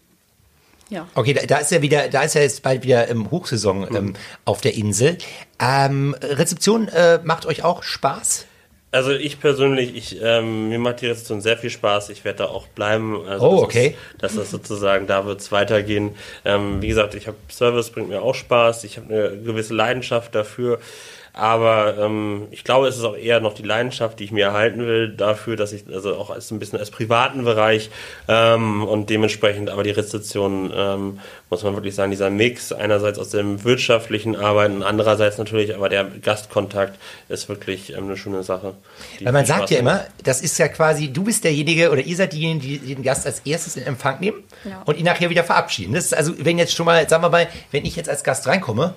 Ja. 0.91 1.09
Okay, 1.15 1.35
da, 1.35 1.47
da 1.47 1.59
ist 1.59 1.71
ja 1.71 1.83
wieder, 1.83 2.09
da 2.09 2.23
ist 2.23 2.35
ja 2.35 2.43
jetzt 2.43 2.63
bald 2.63 2.85
wieder 2.85 3.09
ähm, 3.09 3.31
Hochsaison 3.31 3.87
ähm, 3.95 4.15
auf 4.45 4.61
der 4.61 4.75
Insel. 4.75 5.19
Ähm, 5.61 6.15
Rezeption 6.21 6.89
äh, 6.89 7.21
macht 7.23 7.47
euch 7.47 7.65
auch 7.65 7.83
Spaß? 7.83 8.47
Also 8.93 9.11
ich 9.11 9.41
persönlich, 9.41 9.97
ich, 9.97 10.23
ähm, 10.23 10.69
mir 10.69 10.79
macht 10.79 11.01
die 11.01 11.07
Rezeption 11.07 11.41
sehr 11.41 11.57
viel 11.57 11.71
Spaß. 11.71 12.11
Ich 12.11 12.25
werde 12.25 12.39
da 12.39 12.45
auch 12.45 12.69
bleiben. 12.69 13.27
Also 13.27 13.45
Oh, 13.45 13.55
das 13.57 13.65
okay. 13.65 13.87
Ist, 13.89 14.23
dass 14.23 14.37
das 14.37 14.51
sozusagen, 14.53 15.09
da 15.09 15.27
wird 15.27 15.41
es 15.41 15.51
weitergehen. 15.51 16.15
Ähm, 16.45 16.81
wie 16.81 16.87
gesagt, 16.87 17.17
ich 17.17 17.27
habe 17.27 17.37
Service, 17.51 17.91
bringt 17.91 18.09
mir 18.09 18.23
auch 18.23 18.37
Spaß. 18.37 18.85
Ich 18.85 18.97
habe 18.97 19.13
eine 19.13 19.43
gewisse 19.43 19.75
Leidenschaft 19.75 20.33
dafür. 20.37 20.79
Aber 21.37 21.99
ähm, 21.99 22.47
ich 22.53 22.63
glaube, 22.63 22.87
es 22.87 22.97
ist 22.97 23.03
auch 23.03 23.17
eher 23.17 23.41
noch 23.41 23.55
die 23.55 23.65
Leidenschaft, 23.65 24.21
die 24.21 24.25
ich 24.25 24.31
mir 24.31 24.47
erhalten 24.47 24.87
will, 24.87 25.09
dafür, 25.09 25.57
dass 25.57 25.73
ich, 25.73 25.83
also 25.93 26.15
auch 26.15 26.31
als 26.31 26.53
ein 26.53 26.61
bisschen 26.61 26.79
als 26.79 26.93
privaten 26.93 27.43
Bereich 27.43 27.91
ähm, 28.29 28.85
und 28.85 29.11
dementsprechend 29.11 29.69
aber 29.69 29.83
die 29.83 29.91
Rezeption, 29.91 30.73
ähm, 30.73 31.19
muss 31.51 31.65
man 31.65 31.75
wirklich 31.75 31.97
sagen, 31.97 32.13
dieser 32.13 32.31
Mix 32.31 32.71
einerseits 32.71 33.19
aus 33.19 33.31
dem 33.31 33.65
wirtschaftlichen 33.65 34.37
Arbeiten 34.37 34.77
und 34.77 34.83
andererseits 34.85 35.37
natürlich 35.37 35.75
aber 35.75 35.89
der 35.89 36.05
Gastkontakt 36.05 37.01
ist 37.29 37.49
wirklich 37.49 37.93
ähm, 37.93 38.05
eine 38.05 38.17
schöne 38.17 38.45
Sache. 38.45 38.75
Weil 39.21 39.33
man 39.33 39.45
sagt 39.45 39.71
ja 39.71 39.81
immer, 39.81 40.05
das 40.23 40.41
ist 40.41 40.57
ja 40.59 40.69
quasi, 40.69 41.13
du 41.13 41.25
bist 41.25 41.43
derjenige 41.43 41.91
oder 41.91 42.01
ihr 42.03 42.15
seid 42.15 42.33
diejenigen, 42.33 42.61
die 42.61 42.95
den 42.95 43.03
Gast 43.03 43.27
als 43.27 43.41
erstes 43.41 43.77
in 43.77 43.83
Empfang 43.83 44.21
nehmen 44.21 44.45
Ja. 44.63 44.83
und 44.85 44.99
ihn 44.99 45.05
nachher 45.05 45.31
wieder 45.31 45.43
verabschieden. 45.43 45.95
Das 45.95 46.05
ist 46.05 46.15
also, 46.15 46.33
wenn 46.39 46.59
jetzt 46.59 46.75
schon 46.77 46.87
mal, 46.87 47.09
sagen 47.09 47.25
wir 47.25 47.31
mal, 47.31 47.49
wenn 47.73 47.85
ich 47.85 47.97
jetzt 47.97 48.09
als 48.09 48.23
Gast 48.23 48.47
reinkomme 48.47 48.95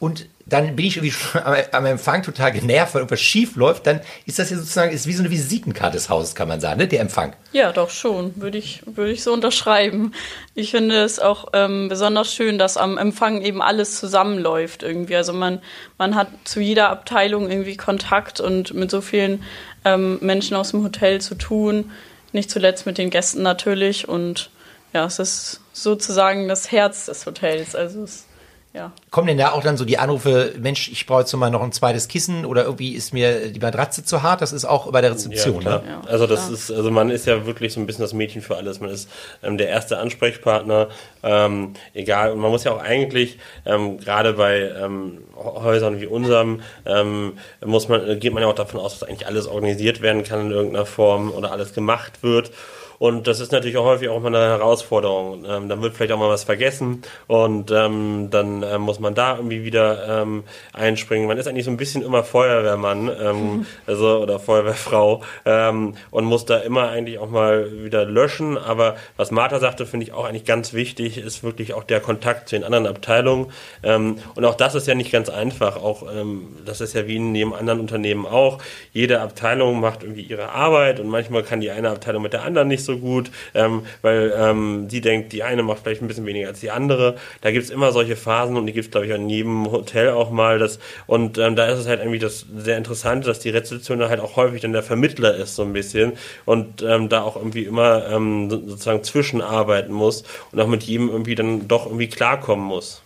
und 0.00 0.26
dann 0.48 0.76
bin 0.76 0.86
ich 0.86 0.96
irgendwie 0.96 1.12
schon 1.12 1.42
am, 1.42 1.54
am 1.72 1.86
Empfang 1.86 2.22
total 2.22 2.52
genervt, 2.52 2.94
weil 2.94 3.00
irgendwas 3.00 3.20
schief 3.20 3.56
läuft, 3.56 3.86
dann 3.86 4.00
ist 4.24 4.38
das 4.38 4.50
ja 4.50 4.56
sozusagen, 4.56 4.92
ist 4.92 5.06
wie 5.06 5.12
so 5.12 5.22
eine 5.22 5.30
Visitenkarte 5.30 5.96
des 5.96 6.08
Hauses, 6.08 6.34
kann 6.34 6.48
man 6.48 6.60
sagen, 6.60 6.78
ne? 6.78 6.88
der 6.88 7.00
Empfang. 7.00 7.34
Ja, 7.52 7.72
doch 7.72 7.90
schon, 7.90 8.40
würde 8.40 8.58
ich, 8.58 8.82
würde 8.86 9.12
ich 9.12 9.22
so 9.22 9.32
unterschreiben. 9.32 10.12
Ich 10.54 10.70
finde 10.70 11.02
es 11.02 11.18
auch 11.18 11.48
ähm, 11.52 11.88
besonders 11.88 12.32
schön, 12.32 12.58
dass 12.58 12.76
am 12.76 12.96
Empfang 12.96 13.42
eben 13.42 13.60
alles 13.60 13.98
zusammenläuft 13.98 14.82
irgendwie. 14.82 15.16
Also 15.16 15.32
man, 15.32 15.60
man 15.98 16.14
hat 16.14 16.28
zu 16.44 16.60
jeder 16.60 16.88
Abteilung 16.90 17.50
irgendwie 17.50 17.76
Kontakt 17.76 18.40
und 18.40 18.72
mit 18.72 18.90
so 18.90 19.00
vielen 19.00 19.42
ähm, 19.84 20.18
Menschen 20.20 20.56
aus 20.56 20.70
dem 20.70 20.82
Hotel 20.82 21.20
zu 21.20 21.34
tun. 21.34 21.90
Nicht 22.32 22.50
zuletzt 22.50 22.86
mit 22.86 22.96
den 22.98 23.10
Gästen 23.10 23.42
natürlich. 23.42 24.08
Und 24.08 24.50
ja, 24.94 25.04
es 25.04 25.18
ist 25.18 25.60
sozusagen 25.72 26.48
das 26.48 26.72
Herz 26.72 27.06
des 27.06 27.26
Hotels. 27.26 27.74
Also 27.74 28.02
es 28.02 28.27
ja. 28.74 28.92
Kommen 29.10 29.28
denn 29.28 29.38
da 29.38 29.52
auch 29.52 29.62
dann 29.62 29.76
so 29.78 29.84
die 29.84 29.98
Anrufe, 29.98 30.52
Mensch, 30.60 30.90
ich 30.90 31.06
brauche 31.06 31.20
jetzt 31.20 31.32
mal 31.34 31.50
noch 31.50 31.62
ein 31.62 31.72
zweites 31.72 32.06
Kissen 32.06 32.44
oder 32.44 32.64
irgendwie 32.64 32.92
ist 32.92 33.14
mir 33.14 33.50
die 33.50 33.60
Matratze 33.60 34.04
zu 34.04 34.22
hart? 34.22 34.42
Das 34.42 34.52
ist 34.52 34.66
auch 34.66 34.92
bei 34.92 35.00
der 35.00 35.12
Rezeption, 35.12 35.62
ja, 35.62 35.78
ne? 35.78 35.82
Ja, 35.86 36.00
also 36.08 36.26
das 36.26 36.44
klar. 36.44 36.52
ist, 36.52 36.70
also 36.70 36.90
man 36.90 37.10
ist 37.10 37.26
ja 37.26 37.46
wirklich 37.46 37.72
so 37.72 37.80
ein 37.80 37.86
bisschen 37.86 38.02
das 38.02 38.12
Mädchen 38.12 38.42
für 38.42 38.56
alles. 38.56 38.80
Man 38.80 38.90
ist 38.90 39.08
ähm, 39.42 39.56
der 39.56 39.68
erste 39.68 39.98
Ansprechpartner, 39.98 40.88
ähm, 41.22 41.72
egal. 41.94 42.32
Und 42.32 42.40
man 42.40 42.50
muss 42.50 42.64
ja 42.64 42.72
auch 42.72 42.82
eigentlich 42.82 43.38
ähm, 43.64 43.98
gerade 43.98 44.34
bei 44.34 44.60
ähm, 44.60 45.22
Häusern 45.34 46.00
wie 46.00 46.06
unserem 46.06 46.60
ähm, 46.84 47.38
muss 47.64 47.88
man 47.88 48.20
geht 48.20 48.34
man 48.34 48.42
ja 48.42 48.48
auch 48.48 48.54
davon 48.54 48.80
aus, 48.80 48.98
dass 48.98 49.08
eigentlich 49.08 49.26
alles 49.26 49.46
organisiert 49.46 50.02
werden 50.02 50.24
kann 50.24 50.46
in 50.46 50.50
irgendeiner 50.50 50.86
Form 50.86 51.30
oder 51.30 51.52
alles 51.52 51.72
gemacht 51.72 52.22
wird. 52.22 52.50
Und 52.98 53.26
das 53.26 53.40
ist 53.40 53.52
natürlich 53.52 53.76
auch 53.76 53.84
häufig 53.84 54.08
auch 54.08 54.20
mal 54.20 54.34
eine 54.34 54.44
Herausforderung. 54.44 55.44
Ähm, 55.46 55.68
dann 55.68 55.82
wird 55.82 55.94
vielleicht 55.94 56.12
auch 56.12 56.18
mal 56.18 56.28
was 56.28 56.44
vergessen 56.44 57.02
und 57.26 57.70
ähm, 57.70 58.28
dann 58.30 58.62
ähm, 58.62 58.82
muss 58.82 58.98
man 58.98 59.14
da 59.14 59.36
irgendwie 59.36 59.64
wieder 59.64 60.22
ähm, 60.22 60.44
einspringen. 60.72 61.28
Man 61.28 61.38
ist 61.38 61.46
eigentlich 61.46 61.64
so 61.64 61.70
ein 61.70 61.76
bisschen 61.76 62.02
immer 62.02 62.24
Feuerwehrmann 62.24 63.10
ähm, 63.20 63.66
also, 63.86 64.18
oder 64.18 64.40
Feuerwehrfrau 64.40 65.22
ähm, 65.44 65.94
und 66.10 66.24
muss 66.24 66.44
da 66.44 66.58
immer 66.58 66.88
eigentlich 66.88 67.18
auch 67.18 67.30
mal 67.30 67.84
wieder 67.84 68.04
löschen. 68.04 68.58
Aber 68.58 68.96
was 69.16 69.30
Martha 69.30 69.60
sagte, 69.60 69.86
finde 69.86 70.04
ich 70.04 70.12
auch 70.12 70.24
eigentlich 70.24 70.44
ganz 70.44 70.72
wichtig, 70.72 71.18
ist 71.18 71.44
wirklich 71.44 71.74
auch 71.74 71.84
der 71.84 72.00
Kontakt 72.00 72.48
zu 72.48 72.56
den 72.56 72.64
anderen 72.64 72.86
Abteilungen. 72.86 73.52
Ähm, 73.82 74.16
und 74.34 74.44
auch 74.44 74.56
das 74.56 74.74
ist 74.74 74.88
ja 74.88 74.94
nicht 74.94 75.12
ganz 75.12 75.28
einfach. 75.28 75.76
Auch 75.76 76.02
ähm, 76.12 76.56
das 76.64 76.80
ist 76.80 76.94
ja 76.94 77.06
wie 77.06 77.16
in 77.16 77.34
jedem 77.34 77.52
anderen 77.52 77.78
Unternehmen 77.78 78.26
auch. 78.26 78.58
Jede 78.92 79.20
Abteilung 79.20 79.80
macht 79.80 80.02
irgendwie 80.02 80.22
ihre 80.22 80.50
Arbeit 80.50 80.98
und 80.98 81.08
manchmal 81.08 81.44
kann 81.44 81.60
die 81.60 81.70
eine 81.70 81.90
Abteilung 81.90 82.22
mit 82.22 82.32
der 82.32 82.42
anderen 82.42 82.66
nicht 82.66 82.84
so 82.84 82.87
gut, 82.96 83.30
ähm, 83.54 83.82
weil 84.00 84.32
ähm, 84.34 84.88
sie 84.88 85.00
denkt, 85.00 85.32
die 85.32 85.42
eine 85.42 85.62
macht 85.62 85.80
vielleicht 85.82 86.00
ein 86.00 86.08
bisschen 86.08 86.24
weniger 86.24 86.48
als 86.48 86.60
die 86.60 86.70
andere. 86.70 87.16
Da 87.42 87.50
gibt 87.50 87.64
es 87.64 87.70
immer 87.70 87.92
solche 87.92 88.16
Phasen 88.16 88.56
und 88.56 88.66
die 88.66 88.72
gibt 88.72 88.86
es, 88.86 88.90
glaube 88.90 89.06
ich, 89.06 89.12
in 89.12 89.28
jedem 89.28 89.70
Hotel 89.70 90.10
auch 90.10 90.30
mal. 90.30 90.58
Das, 90.58 90.78
und 91.06 91.36
ähm, 91.38 91.56
da 91.56 91.66
ist 91.66 91.78
es 91.78 91.86
halt 91.86 92.00
irgendwie 92.00 92.18
das 92.18 92.46
sehr 92.56 92.78
Interessante, 92.78 93.26
dass 93.26 93.38
die 93.40 93.50
Rezeption 93.50 94.00
halt 94.08 94.20
auch 94.20 94.36
häufig 94.36 94.62
dann 94.62 94.72
der 94.72 94.82
Vermittler 94.82 95.34
ist, 95.34 95.56
so 95.56 95.62
ein 95.62 95.72
bisschen. 95.72 96.12
Und 96.44 96.82
ähm, 96.82 97.08
da 97.08 97.22
auch 97.22 97.36
irgendwie 97.36 97.64
immer 97.64 98.08
ähm, 98.08 98.48
so- 98.48 98.66
sozusagen 98.66 99.02
zwischenarbeiten 99.04 99.92
muss 99.92 100.24
und 100.52 100.60
auch 100.60 100.68
mit 100.68 100.84
jedem 100.84 101.08
irgendwie 101.08 101.34
dann 101.34 101.68
doch 101.68 101.86
irgendwie 101.86 102.08
klarkommen 102.08 102.64
muss. 102.64 103.02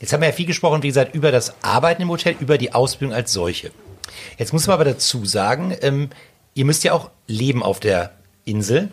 Jetzt 0.00 0.12
haben 0.12 0.20
wir 0.20 0.28
ja 0.28 0.34
viel 0.34 0.46
gesprochen, 0.46 0.82
wie 0.82 0.88
gesagt, 0.88 1.14
über 1.14 1.32
das 1.32 1.54
Arbeiten 1.62 2.02
im 2.02 2.08
Hotel, 2.10 2.36
über 2.38 2.56
die 2.56 2.72
Ausbildung 2.72 3.14
als 3.14 3.32
solche. 3.32 3.70
Jetzt 4.38 4.52
muss 4.52 4.66
man 4.66 4.74
aber 4.74 4.84
dazu 4.84 5.24
sagen, 5.24 5.76
ähm, 5.80 6.10
ihr 6.54 6.64
müsst 6.64 6.84
ja 6.84 6.92
auch 6.92 7.10
leben 7.26 7.62
auf 7.62 7.80
der 7.80 8.12
Insel. 8.44 8.88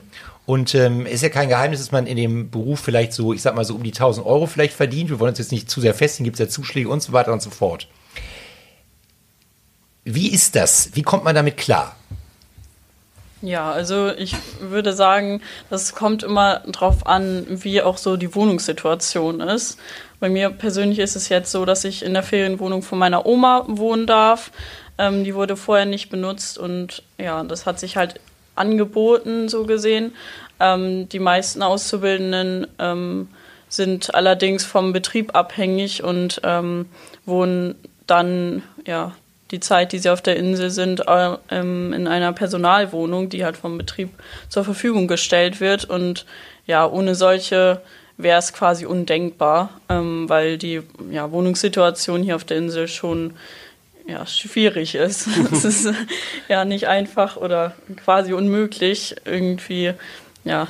Und 0.45 0.75
ähm, 0.75 1.05
ist 1.05 1.23
ja 1.23 1.29
kein 1.29 1.47
Geheimnis, 1.47 1.79
dass 1.79 1.91
man 1.91 2.05
in 2.05 2.17
dem 2.17 2.49
Beruf 2.49 2.81
vielleicht 2.81 3.13
so, 3.13 3.33
ich 3.33 3.41
sag 3.41 3.55
mal 3.55 3.63
so 3.63 3.75
um 3.75 3.83
die 3.83 3.91
1000 3.91 4.25
Euro 4.25 4.45
vielleicht 4.45 4.73
verdient. 4.73 5.09
Wir 5.09 5.19
wollen 5.19 5.29
uns 5.29 5.39
jetzt 5.39 5.53
nicht 5.53 5.69
zu 5.69 5.79
sehr 5.79 5.93
festigen, 5.93 6.25
gibt 6.25 6.35
es 6.35 6.39
ja 6.39 6.49
Zuschläge 6.49 6.89
und 6.89 7.01
so 7.01 7.13
weiter 7.13 7.31
und 7.31 7.41
so 7.41 7.49
fort. 7.49 7.87
Wie 10.03 10.29
ist 10.29 10.55
das? 10.55 10.89
Wie 10.93 11.01
kommt 11.01 11.23
man 11.23 11.33
damit 11.33 11.55
klar? 11.55 11.95
Ja, 13.41 13.71
also 13.71 14.09
ich 14.09 14.35
würde 14.61 14.93
sagen, 14.93 15.41
das 15.69 15.95
kommt 15.95 16.23
immer 16.23 16.59
drauf 16.59 17.05
an, 17.05 17.45
wie 17.49 17.81
auch 17.81 17.97
so 17.97 18.15
die 18.15 18.35
Wohnungssituation 18.35 19.41
ist. 19.41 19.77
Bei 20.21 20.29
mir 20.29 20.49
persönlich 20.49 20.99
ist 20.99 21.17
es 21.17 21.27
jetzt 21.27 21.51
so, 21.51 21.65
dass 21.65 21.83
ich 21.83 22.03
in 22.03 22.13
der 22.13 22.23
Ferienwohnung 22.23 22.81
von 22.81 22.97
meiner 22.97 23.25
Oma 23.25 23.65
wohnen 23.67 24.07
darf. 24.07 24.51
Ähm, 24.97 25.25
die 25.25 25.35
wurde 25.35 25.57
vorher 25.57 25.85
nicht 25.85 26.09
benutzt 26.09 26.57
und 26.57 27.03
ja, 27.17 27.43
das 27.43 27.65
hat 27.65 27.79
sich 27.79 27.97
halt 27.97 28.21
angeboten, 28.55 29.49
so 29.49 29.65
gesehen. 29.65 30.13
Ähm, 30.59 31.09
die 31.09 31.19
meisten 31.19 31.61
Auszubildenden 31.61 32.67
ähm, 32.79 33.27
sind 33.69 34.13
allerdings 34.13 34.65
vom 34.65 34.93
Betrieb 34.93 35.35
abhängig 35.35 36.03
und 36.03 36.41
ähm, 36.43 36.85
wohnen 37.25 37.75
dann 38.05 38.63
ja 38.85 39.13
die 39.51 39.59
Zeit, 39.59 39.91
die 39.91 39.99
sie 39.99 40.09
auf 40.09 40.21
der 40.21 40.35
Insel 40.35 40.71
sind, 40.71 41.03
äh, 41.07 41.37
in 41.49 42.07
einer 42.07 42.33
Personalwohnung, 42.33 43.29
die 43.29 43.45
halt 43.45 43.55
vom 43.55 43.77
Betrieb 43.77 44.09
zur 44.49 44.63
Verfügung 44.63 45.07
gestellt 45.07 45.61
wird. 45.61 45.85
Und 45.85 46.25
ja, 46.65 46.87
ohne 46.87 47.13
solche 47.13 47.81
wäre 48.17 48.39
es 48.39 48.53
quasi 48.53 48.85
undenkbar, 48.85 49.69
ähm, 49.89 50.27
weil 50.27 50.57
die 50.57 50.81
ja, 51.11 51.31
Wohnungssituation 51.31 52.23
hier 52.23 52.35
auf 52.35 52.43
der 52.43 52.57
Insel 52.57 52.87
schon 52.87 53.33
ja, 54.05 54.25
schwierig 54.25 54.95
ist. 54.95 55.27
es 55.51 55.65
ist 55.65 55.93
ja 56.47 56.65
nicht 56.65 56.87
einfach 56.87 57.37
oder 57.37 57.75
quasi 58.03 58.33
unmöglich, 58.33 59.15
irgendwie 59.25 59.93
ja, 60.43 60.67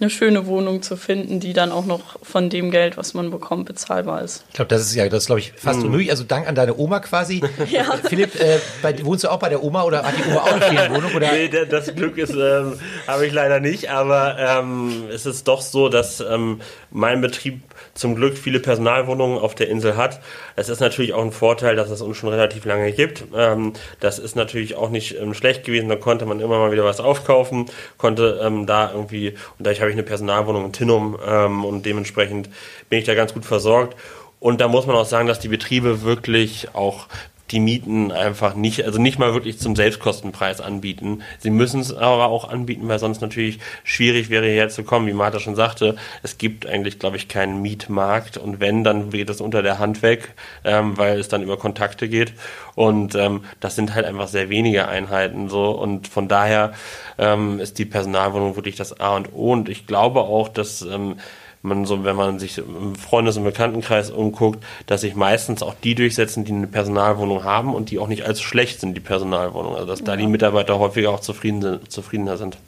eine 0.00 0.10
schöne 0.10 0.46
Wohnung 0.46 0.80
zu 0.82 0.96
finden, 0.96 1.40
die 1.40 1.52
dann 1.52 1.72
auch 1.72 1.84
noch 1.84 2.16
von 2.22 2.50
dem 2.50 2.70
Geld, 2.70 2.96
was 2.96 3.14
man 3.14 3.30
bekommt, 3.30 3.66
bezahlbar 3.66 4.22
ist. 4.22 4.44
Ich 4.48 4.54
glaube, 4.54 4.68
das 4.68 4.82
ist 4.82 4.94
ja, 4.94 5.08
das 5.08 5.26
glaube 5.26 5.40
ich 5.40 5.52
fast 5.56 5.82
unmöglich. 5.82 6.10
Also 6.10 6.22
Dank 6.24 6.46
an 6.48 6.54
deine 6.54 6.76
Oma 6.76 7.00
quasi. 7.00 7.42
Ja. 7.70 7.84
Philipp, 8.08 8.34
äh, 8.40 8.58
bei, 8.82 8.94
wohnst 9.04 9.24
du 9.24 9.28
auch 9.30 9.38
bei 9.38 9.48
der 9.48 9.62
Oma 9.62 9.82
oder 9.82 10.02
hat 10.04 10.14
die 10.16 10.30
Oma 10.30 10.40
auch 10.42 10.52
eine 10.52 10.60
Ferienwohnung? 10.62 11.14
Oder? 11.14 11.32
Nee, 11.32 11.48
da- 11.48 11.64
das 11.64 11.94
Glück 11.94 12.16
ist 12.16 12.34
ähm, 12.34 12.78
habe 13.06 13.26
ich 13.26 13.32
leider 13.32 13.60
nicht, 13.60 13.90
aber 13.90 14.36
ähm, 14.38 15.04
es 15.12 15.26
ist 15.26 15.48
doch 15.48 15.60
so, 15.60 15.88
dass 15.88 16.20
ähm, 16.20 16.60
mein 16.90 17.20
Betrieb 17.20 17.60
zum 17.94 18.14
Glück 18.14 18.38
viele 18.38 18.60
Personalwohnungen 18.60 19.38
auf 19.38 19.54
der 19.54 19.68
Insel 19.68 19.96
hat. 19.96 20.20
Es 20.56 20.68
ist 20.68 20.80
natürlich 20.80 21.12
auch 21.12 21.22
ein 21.24 21.32
Vorteil, 21.32 21.74
dass 21.76 21.90
es 21.90 22.00
uns 22.00 22.16
schon 22.16 22.28
relativ 22.30 22.64
lange 22.64 22.92
gibt. 22.92 23.24
Ähm, 23.34 23.72
das 24.00 24.18
ist 24.18 24.36
natürlich 24.36 24.76
auch 24.76 24.90
nicht 24.90 25.16
ähm, 25.20 25.34
schlecht 25.34 25.64
gewesen. 25.64 25.88
Da 25.88 25.96
konnte 25.96 26.24
man 26.24 26.40
immer 26.40 26.58
mal 26.58 26.70
wieder 26.72 26.84
was 26.84 27.00
aufkaufen, 27.00 27.66
konnte 27.96 28.40
ähm, 28.42 28.66
da 28.66 28.92
irgendwie, 28.92 29.30
und 29.30 29.36
dadurch 29.66 29.80
habe 29.80 29.87
ich 29.90 29.96
eine 29.96 30.02
Personalwohnung 30.02 30.66
in 30.66 30.72
Tinnum 30.72 31.18
ähm, 31.26 31.64
und 31.64 31.84
dementsprechend 31.84 32.48
bin 32.88 32.98
ich 32.98 33.04
da 33.04 33.14
ganz 33.14 33.34
gut 33.34 33.44
versorgt. 33.44 33.96
Und 34.40 34.60
da 34.60 34.68
muss 34.68 34.86
man 34.86 34.96
auch 34.96 35.06
sagen, 35.06 35.26
dass 35.26 35.40
die 35.40 35.48
Betriebe 35.48 36.02
wirklich 36.02 36.74
auch 36.74 37.06
die 37.50 37.60
Mieten 37.60 38.12
einfach 38.12 38.54
nicht, 38.54 38.84
also 38.84 39.00
nicht 39.00 39.18
mal 39.18 39.32
wirklich 39.32 39.58
zum 39.58 39.74
Selbstkostenpreis 39.74 40.60
anbieten. 40.60 41.22
Sie 41.38 41.50
müssen 41.50 41.80
es 41.80 41.94
aber 41.94 42.26
auch 42.26 42.48
anbieten, 42.48 42.88
weil 42.88 42.98
sonst 42.98 43.20
natürlich 43.20 43.58
schwierig 43.84 44.28
wäre, 44.28 44.44
hierher 44.44 44.68
zu 44.68 44.84
kommen. 44.84 45.06
Wie 45.06 45.12
Martha 45.12 45.40
schon 45.40 45.56
sagte, 45.56 45.96
es 46.22 46.38
gibt 46.38 46.66
eigentlich, 46.66 46.98
glaube 46.98 47.16
ich, 47.16 47.28
keinen 47.28 47.62
Mietmarkt 47.62 48.36
und 48.36 48.60
wenn, 48.60 48.84
dann 48.84 49.10
geht 49.10 49.30
es 49.30 49.40
unter 49.40 49.62
der 49.62 49.78
Hand 49.78 50.02
weg, 50.02 50.34
ähm, 50.64 50.98
weil 50.98 51.18
es 51.18 51.28
dann 51.28 51.42
über 51.42 51.56
Kontakte 51.56 52.08
geht 52.08 52.34
und 52.74 53.14
ähm, 53.14 53.44
das 53.60 53.76
sind 53.76 53.94
halt 53.94 54.04
einfach 54.04 54.28
sehr 54.28 54.50
wenige 54.50 54.88
Einheiten 54.88 55.48
so 55.48 55.70
und 55.70 56.08
von 56.08 56.28
daher 56.28 56.72
ähm, 57.18 57.60
ist 57.60 57.78
die 57.78 57.84
Personalwohnung 57.84 58.56
wirklich 58.56 58.76
das 58.76 59.00
A 59.00 59.16
und 59.16 59.32
O 59.32 59.52
und 59.52 59.68
ich 59.68 59.86
glaube 59.86 60.20
auch, 60.20 60.48
dass 60.48 60.82
ähm, 60.82 61.16
man 61.62 61.84
so, 61.84 62.04
wenn 62.04 62.16
man 62.16 62.38
sich 62.38 62.58
im 62.58 62.94
Freundes- 62.94 63.36
und 63.36 63.44
Bekanntenkreis 63.44 64.10
umguckt, 64.10 64.64
dass 64.86 65.00
sich 65.02 65.14
meistens 65.14 65.62
auch 65.62 65.74
die 65.74 65.94
durchsetzen, 65.94 66.44
die 66.44 66.52
eine 66.52 66.66
Personalwohnung 66.66 67.44
haben 67.44 67.74
und 67.74 67.90
die 67.90 67.98
auch 67.98 68.08
nicht 68.08 68.24
allzu 68.24 68.42
schlecht 68.42 68.80
sind, 68.80 68.94
die 68.94 69.00
Personalwohnung. 69.00 69.74
Also 69.74 69.86
dass 69.86 70.04
da 70.04 70.16
die 70.16 70.26
Mitarbeiter 70.26 70.78
häufiger 70.78 71.10
auch 71.10 71.20
zufrieden 71.20 71.62
sind, 71.62 71.90
zufriedener 71.90 72.36
sind. 72.36 72.58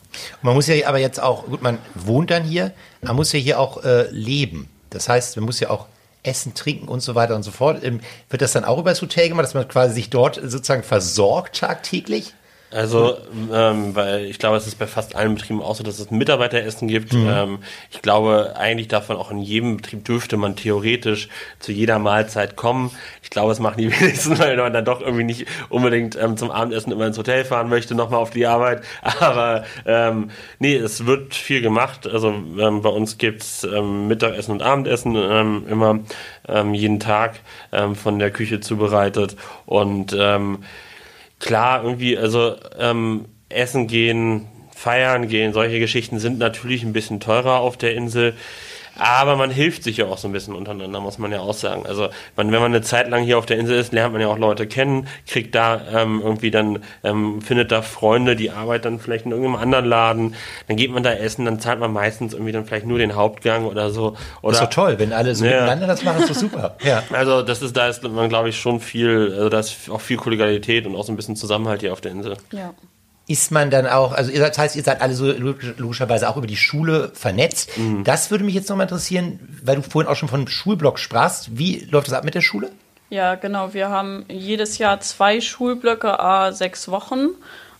Man 0.42 0.54
muss 0.54 0.66
ja 0.66 0.86
aber 0.86 0.98
jetzt 0.98 1.22
auch, 1.22 1.46
gut, 1.46 1.62
man 1.62 1.78
wohnt 1.94 2.30
dann 2.30 2.44
hier, 2.44 2.72
man 3.02 3.16
muss 3.16 3.32
ja 3.32 3.38
hier 3.38 3.60
auch 3.60 3.84
äh, 3.84 4.08
leben. 4.10 4.68
Das 4.90 5.08
heißt, 5.08 5.36
man 5.36 5.44
muss 5.44 5.60
ja 5.60 5.70
auch 5.70 5.86
essen, 6.22 6.54
trinken 6.54 6.88
und 6.88 7.00
so 7.00 7.14
weiter 7.14 7.36
und 7.36 7.42
so 7.42 7.50
fort. 7.50 7.82
Ähm, 7.82 8.00
wird 8.28 8.42
das 8.42 8.52
dann 8.52 8.64
auch 8.64 8.78
über 8.78 8.90
das 8.90 9.00
Hotel 9.00 9.28
gemacht, 9.28 9.44
dass 9.44 9.54
man 9.54 9.68
quasi 9.68 9.94
sich 9.94 10.10
dort 10.10 10.36
sozusagen 10.36 10.82
versorgt 10.82 11.60
tagtäglich? 11.60 12.34
Also, 12.72 13.16
ähm, 13.52 13.96
weil 13.96 14.26
ich 14.26 14.38
glaube, 14.38 14.56
es 14.56 14.66
ist 14.66 14.78
bei 14.78 14.86
fast 14.86 15.16
allen 15.16 15.34
Betrieben 15.34 15.60
auch 15.60 15.74
so, 15.74 15.82
dass 15.82 15.98
es 15.98 16.10
ein 16.10 16.18
Mitarbeiteressen 16.18 16.86
gibt. 16.86 17.12
Ähm, 17.12 17.58
ich 17.90 18.00
glaube, 18.00 18.54
eigentlich 18.56 18.86
davon 18.86 19.16
auch 19.16 19.32
in 19.32 19.38
jedem 19.38 19.78
Betrieb 19.78 20.04
dürfte 20.04 20.36
man 20.36 20.54
theoretisch 20.54 21.28
zu 21.58 21.72
jeder 21.72 21.98
Mahlzeit 21.98 22.54
kommen. 22.54 22.92
Ich 23.24 23.30
glaube, 23.30 23.50
es 23.50 23.58
machen 23.58 23.78
die 23.78 23.90
wenigsten, 24.00 24.38
weil 24.38 24.56
man 24.56 24.72
dann 24.72 24.84
doch 24.84 25.00
irgendwie 25.00 25.24
nicht 25.24 25.46
unbedingt 25.68 26.16
ähm, 26.16 26.36
zum 26.36 26.52
Abendessen 26.52 26.92
immer 26.92 27.06
ins 27.06 27.18
Hotel 27.18 27.44
fahren 27.44 27.68
möchte, 27.68 27.96
nochmal 27.96 28.20
auf 28.20 28.30
die 28.30 28.46
Arbeit. 28.46 28.84
Aber 29.20 29.64
ähm, 29.84 30.30
nee, 30.60 30.76
es 30.76 31.06
wird 31.06 31.34
viel 31.34 31.62
gemacht. 31.62 32.06
Also 32.06 32.28
ähm, 32.28 32.82
bei 32.82 32.90
uns 32.90 33.18
gibt's 33.18 33.64
ähm, 33.64 34.06
Mittagessen 34.06 34.52
und 34.52 34.62
Abendessen 34.62 35.16
ähm, 35.16 35.64
immer 35.68 35.98
ähm, 36.48 36.74
jeden 36.74 37.00
Tag 37.00 37.40
ähm, 37.72 37.96
von 37.96 38.20
der 38.20 38.30
Küche 38.30 38.60
zubereitet. 38.60 39.34
Und 39.66 40.14
ähm, 40.16 40.60
klar, 41.40 41.82
irgendwie, 41.82 42.16
also 42.16 42.54
ähm, 42.78 43.24
essen 43.48 43.88
gehen, 43.88 44.46
feiern 44.74 45.28
gehen, 45.28 45.52
solche 45.52 45.80
Geschichten 45.80 46.18
sind 46.20 46.38
natürlich 46.38 46.84
ein 46.84 46.92
bisschen 46.92 47.18
teurer 47.20 47.58
auf 47.58 47.76
der 47.76 47.94
Insel. 47.94 48.34
Aber 49.00 49.36
man 49.36 49.50
hilft 49.50 49.82
sich 49.82 49.96
ja 49.96 50.06
auch 50.06 50.18
so 50.18 50.28
ein 50.28 50.32
bisschen 50.32 50.54
untereinander, 50.54 51.00
muss 51.00 51.16
man 51.18 51.32
ja 51.32 51.40
auch 51.40 51.54
sagen. 51.54 51.86
Also 51.86 52.10
man, 52.36 52.52
wenn 52.52 52.60
man 52.60 52.72
eine 52.72 52.82
Zeit 52.82 53.08
lang 53.08 53.22
hier 53.24 53.38
auf 53.38 53.46
der 53.46 53.58
Insel 53.58 53.78
ist, 53.78 53.92
lernt 53.94 54.12
man 54.12 54.20
ja 54.20 54.28
auch 54.28 54.36
Leute 54.38 54.66
kennen, 54.66 55.08
kriegt 55.26 55.54
da 55.54 55.80
ähm, 55.92 56.20
irgendwie 56.22 56.50
dann, 56.50 56.80
ähm, 57.02 57.40
findet 57.40 57.72
da 57.72 57.80
Freunde, 57.80 58.36
die 58.36 58.50
arbeiten 58.50 58.82
dann 58.84 58.98
vielleicht 59.00 59.24
in 59.24 59.32
irgendeinem 59.32 59.56
anderen 59.56 59.86
Laden, 59.86 60.34
dann 60.68 60.76
geht 60.76 60.90
man 60.90 61.02
da 61.02 61.12
essen, 61.14 61.46
dann 61.46 61.60
zahlt 61.60 61.80
man 61.80 61.92
meistens 61.92 62.34
irgendwie 62.34 62.52
dann 62.52 62.66
vielleicht 62.66 62.84
nur 62.86 62.98
den 62.98 63.14
Hauptgang 63.16 63.64
oder 63.64 63.90
so. 63.90 64.16
Oder 64.42 64.52
Das 64.52 64.60
ist 64.60 64.66
doch 64.66 64.84
toll, 64.84 64.98
wenn 64.98 65.12
alle 65.14 65.34
so 65.34 65.46
Ja. 65.46 65.52
miteinander 65.62 65.86
das 65.86 66.04
machen, 66.04 66.20
ist 66.20 66.30
doch 66.30 66.34
super. 66.36 66.76
Ja. 66.84 67.02
also 67.12 67.40
das 67.42 67.62
ist, 67.62 67.76
da 67.76 67.88
ist 67.88 68.02
man 68.02 68.28
glaube 68.28 68.50
ich 68.50 68.58
schon 68.60 68.80
viel, 68.80 69.32
also 69.34 69.48
da 69.48 69.60
ist 69.60 69.88
auch 69.90 70.00
viel 70.02 70.18
Kollegialität 70.18 70.86
und 70.86 70.94
auch 70.94 71.04
so 71.04 71.12
ein 71.12 71.16
bisschen 71.16 71.36
Zusammenhalt 71.36 71.80
hier 71.80 71.92
auf 71.94 72.00
der 72.02 72.12
Insel. 72.12 72.36
Ja. 72.52 72.74
Ist 73.30 73.52
man 73.52 73.70
dann 73.70 73.86
auch, 73.86 74.10
also 74.10 74.32
ihr 74.32 74.40
seid, 74.40 74.50
das 74.50 74.58
heißt, 74.58 74.76
ihr 74.76 74.82
seid 74.82 75.00
alle 75.00 75.14
so 75.14 75.30
logischerweise 75.30 76.28
auch 76.28 76.36
über 76.36 76.48
die 76.48 76.56
Schule 76.56 77.12
vernetzt. 77.14 77.78
Mhm. 77.78 78.02
Das 78.02 78.32
würde 78.32 78.42
mich 78.42 78.54
jetzt 78.54 78.68
nochmal 78.68 78.86
interessieren, 78.86 79.38
weil 79.62 79.76
du 79.76 79.82
vorhin 79.82 80.10
auch 80.10 80.16
schon 80.16 80.28
von 80.28 80.48
Schulblock 80.48 80.98
sprachst. 80.98 81.56
Wie 81.56 81.86
läuft 81.92 82.08
das 82.08 82.14
ab 82.14 82.24
mit 82.24 82.34
der 82.34 82.40
Schule? 82.40 82.72
Ja, 83.08 83.36
genau. 83.36 83.72
Wir 83.72 83.88
haben 83.88 84.24
jedes 84.28 84.78
Jahr 84.78 85.00
zwei 85.00 85.40
Schulblöcke, 85.40 86.18
a 86.18 86.50
sechs 86.50 86.88
Wochen. 86.88 87.28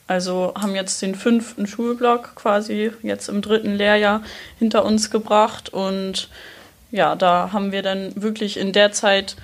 Also 0.06 0.54
haben 0.56 0.76
jetzt 0.76 1.02
den 1.02 1.16
fünften 1.16 1.66
Schulblock 1.66 2.36
quasi 2.36 2.92
jetzt 3.02 3.28
im 3.28 3.42
dritten 3.42 3.74
Lehrjahr 3.74 4.22
hinter 4.60 4.84
uns 4.84 5.10
gebracht. 5.10 5.68
Und 5.68 6.28
ja, 6.92 7.16
da 7.16 7.50
haben 7.52 7.72
wir 7.72 7.82
dann 7.82 8.12
wirklich 8.14 8.56
in 8.56 8.72
der 8.72 8.92
Zeit, 8.92 9.34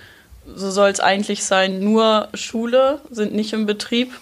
so 0.54 0.70
soll 0.70 0.90
es 0.90 1.00
eigentlich 1.00 1.44
sein, 1.44 1.80
nur 1.80 2.28
Schule, 2.34 3.00
sind 3.10 3.34
nicht 3.34 3.52
im 3.52 3.66
Betrieb. 3.66 4.12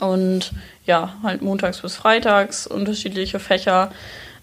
Und 0.00 0.52
ja, 0.90 1.14
halt 1.22 1.40
montags 1.40 1.82
bis 1.82 1.94
freitags 1.94 2.66
unterschiedliche 2.66 3.38
Fächer. 3.38 3.92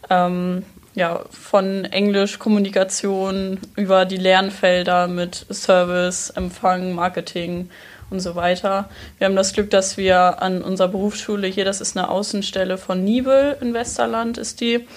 Ähm, 0.10 0.64
ja, 0.96 1.26
von 1.30 1.84
Englisch, 1.84 2.40
Kommunikation 2.40 3.60
über 3.76 4.06
die 4.06 4.16
Lernfelder 4.16 5.10
mit 5.10 5.46
Service, 5.52 6.30
Empfang, 6.30 6.94
Marketing 6.94 7.70
und 8.10 8.22
so 8.22 8.36
weiter. 8.36 8.90
Wir 9.18 9.28
haben 9.28 9.36
das 9.36 9.52
Glück, 9.52 9.70
dass 9.72 9.98
wir 9.98 10.42
an 10.42 10.62
unserer 10.62 10.88
Berufsschule 10.88 11.48
hier, 11.48 11.66
das 11.66 11.82
ist 11.82 11.98
eine 11.98 12.10
Außenstelle 12.10 12.78
von 12.78 13.04
Nibel 13.04 13.58
in 13.60 13.74
Westerland, 13.74 14.38
ist 14.38 14.62
die, 14.62 14.88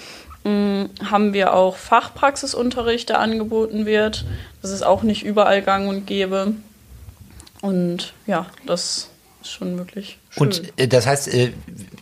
mm, 0.45 0.85
haben 1.11 1.33
wir 1.33 1.53
auch 1.53 1.75
Fachpraxisunterricht, 1.75 3.09
der 3.09 3.19
angeboten 3.19 3.87
wird. 3.87 4.25
Das 4.63 4.71
ist 4.71 4.83
auch 4.83 5.03
nicht 5.03 5.25
überall 5.25 5.63
gang 5.63 5.89
und 5.89 6.07
gäbe. 6.07 6.55
Und 7.61 8.13
ja, 8.29 8.47
das 8.65 9.10
schon 9.43 9.79
wirklich 9.79 10.19
schön. 10.31 10.47
Und 10.47 10.73
äh, 10.77 10.89
das 10.89 11.07
heißt, 11.07 11.33
äh, 11.33 11.53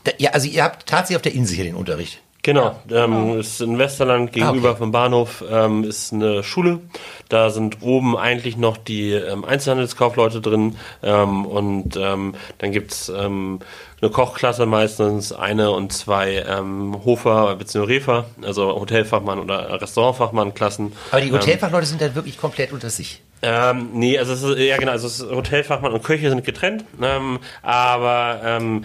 da, 0.04 0.12
ja, 0.18 0.30
also 0.30 0.48
ihr 0.48 0.64
habt 0.64 0.86
tatsächlich 0.86 1.16
auf 1.16 1.22
der 1.22 1.34
Insel 1.34 1.56
hier 1.56 1.64
den 1.64 1.74
Unterricht. 1.74 2.20
Genau, 2.42 2.80
ähm, 2.90 3.38
ist 3.40 3.60
in 3.60 3.78
Westerland 3.78 4.32
gegenüber 4.32 4.68
ah, 4.68 4.70
okay. 4.72 4.78
vom 4.78 4.92
Bahnhof 4.92 5.44
ähm, 5.50 5.84
ist 5.84 6.12
eine 6.12 6.42
Schule. 6.42 6.80
Da 7.28 7.50
sind 7.50 7.82
oben 7.82 8.16
eigentlich 8.16 8.56
noch 8.56 8.76
die 8.76 9.12
ähm, 9.12 9.44
Einzelhandelskaufleute 9.44 10.40
drin 10.40 10.76
ähm, 11.02 11.44
und 11.44 11.96
ähm, 11.96 12.34
dann 12.58 12.72
gibt's 12.72 13.08
ähm, 13.14 13.60
eine 14.00 14.10
Kochklasse 14.10 14.66
meistens, 14.66 15.32
eine 15.32 15.70
und 15.70 15.92
zwei 15.92 16.44
ähm, 16.48 17.04
Hofer 17.04 17.56
bzw. 17.56 17.84
Refer, 17.84 18.24
also 18.42 18.68
Hotelfachmann 18.74 19.38
oder 19.38 19.80
Restaurantfachmann 19.80 20.54
Klassen. 20.54 20.92
Aber 21.10 21.20
die 21.20 21.32
Hotelfachleute 21.32 21.86
sind 21.86 22.00
dann 22.00 22.14
wirklich 22.14 22.38
komplett 22.38 22.72
unter 22.72 22.90
sich. 22.90 23.22
Ähm, 23.40 23.90
nee, 23.92 24.18
also 24.18 24.32
es 24.32 24.42
ist, 24.42 24.58
ja 24.58 24.76
genau, 24.78 24.92
also 24.92 25.06
es 25.06 25.20
ist 25.20 25.30
Hotelfachmann 25.30 25.92
und 25.92 26.02
Köche 26.02 26.28
sind 26.28 26.44
getrennt, 26.44 26.84
ähm, 27.00 27.38
aber 27.62 28.40
ähm, 28.44 28.84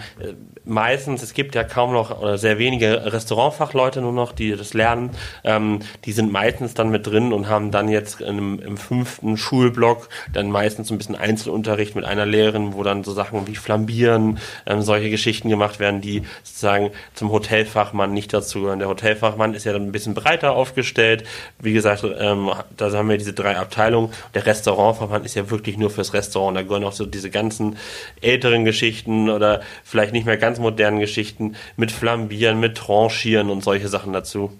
meistens, 0.64 1.24
es 1.24 1.34
gibt 1.34 1.56
ja 1.56 1.64
kaum 1.64 1.92
noch 1.92 2.20
oder 2.20 2.38
sehr 2.38 2.58
wenige 2.58 3.12
Restaurantfachleute 3.12 4.00
nur 4.00 4.12
noch, 4.12 4.32
die 4.32 4.54
das 4.54 4.72
lernen. 4.72 5.10
Ähm, 5.42 5.80
die 6.04 6.12
sind 6.12 6.30
meistens 6.30 6.74
dann 6.74 6.90
mit 6.90 7.06
drin 7.06 7.32
und 7.32 7.48
haben 7.48 7.72
dann 7.72 7.88
jetzt 7.88 8.20
im, 8.38 8.58
im 8.60 8.76
fünften 8.76 9.36
Schulblock 9.36 10.08
dann 10.32 10.50
meistens 10.50 10.90
ein 10.90 10.98
bisschen 10.98 11.16
Einzelunterricht 11.16 11.94
mit 11.94 12.04
einer 12.04 12.26
Lehrerin, 12.26 12.74
wo 12.74 12.82
dann 12.82 13.04
so 13.04 13.12
Sachen 13.12 13.46
wie 13.46 13.56
Flambieren, 13.56 14.38
ähm, 14.66 14.82
solche 14.82 15.10
Geschichten 15.10 15.48
gemacht 15.48 15.80
werden, 15.80 16.00
die 16.00 16.22
sozusagen 16.42 16.90
zum 17.14 17.30
Hotelfachmann 17.30 18.12
nicht 18.12 18.32
dazugehören. 18.32 18.78
Der 18.78 18.88
Hotelfachmann 18.88 19.54
ist 19.54 19.64
ja 19.64 19.72
dann 19.72 19.82
ein 19.82 19.92
bisschen 19.92 20.14
breiter 20.14 20.52
aufgestellt. 20.52 21.24
Wie 21.60 21.72
gesagt, 21.72 22.04
ähm, 22.18 22.50
da 22.76 22.90
haben 22.92 23.08
wir 23.08 23.18
diese 23.18 23.32
drei 23.32 23.56
Abteilungen. 23.56 24.10
Der 24.34 24.46
Restaurantfachmann 24.46 25.24
ist 25.24 25.34
ja 25.34 25.50
wirklich 25.50 25.76
nur 25.76 25.90
fürs 25.90 26.12
Restaurant. 26.14 26.56
Da 26.56 26.62
gehören 26.62 26.84
auch 26.84 26.92
so 26.92 27.06
diese 27.06 27.30
ganzen 27.30 27.76
älteren 28.20 28.64
Geschichten 28.64 29.30
oder 29.30 29.60
vielleicht 29.84 30.12
nicht 30.12 30.26
mehr 30.26 30.36
ganz 30.36 30.58
modernen 30.58 31.00
Geschichten 31.00 31.56
mit 31.76 31.92
Flambieren, 31.92 32.60
mit 32.60 32.76
Tranchieren 32.76 33.50
und 33.50 33.62
solche 33.64 33.88
Sachen 33.88 34.12
dazu. 34.12 34.50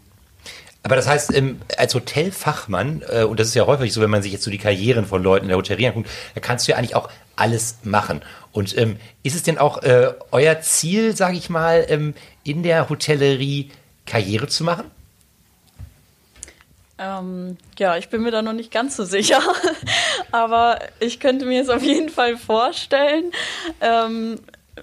Aber 0.85 0.97
das 0.97 1.09
heißt, 1.09 1.33
als 1.79 1.95
Hotelfachmann, 1.95 3.03
äh, 3.09 3.25
und 3.25 3.41
das 3.41 3.49
ist 3.49 3.55
ja 3.55 3.67
häufig 3.67 3.93
so, 3.93 4.03
wenn 4.03 4.11
man 4.11 4.23
sich 4.23 4.33
jetzt 4.33 4.45
so 4.45 4.51
die 4.51 4.59
Karrieren 4.59 5.07
von 5.07 5.23
Leuten 5.23 5.47
in 5.47 5.49
der 5.49 5.57
Hotellerie 5.57 5.89
anguckt, 5.89 6.11
da 6.35 6.41
kannst 6.43 6.69
du 6.69 6.73
ja 6.73 6.79
eigentlich 6.79 6.95
auch 6.95 7.09
alles 7.37 7.79
machen. 7.85 8.21
Und 8.53 8.77
ähm, 8.77 8.99
ist 9.23 9.35
es 9.35 9.43
denn 9.43 9.57
auch 9.57 9.83
äh, 9.83 10.13
euer 10.31 10.61
Ziel, 10.61 11.17
sage 11.17 11.39
ich 11.39 11.49
mal, 11.49 11.87
ähm, 11.89 12.13
in 12.45 12.63
der 12.63 12.91
Hotellerie 12.91 13.71
Karriere 14.05 14.47
zu 14.47 14.63
machen? 14.63 14.85
Ähm, 16.99 17.57
ja, 17.79 17.97
ich 17.97 18.11
bin 18.11 18.23
mir 18.23 18.31
da 18.31 18.43
noch 18.43 18.53
nicht 18.53 18.71
ganz 18.71 18.95
so 18.95 19.05
sicher, 19.05 19.41
aber 20.33 20.81
ich 21.01 21.19
könnte 21.19 21.47
mir 21.47 21.63
es 21.63 21.71
auf 21.71 21.83
jeden 21.83 22.11
Fall 22.11 22.37
vorstellen. 22.37 23.33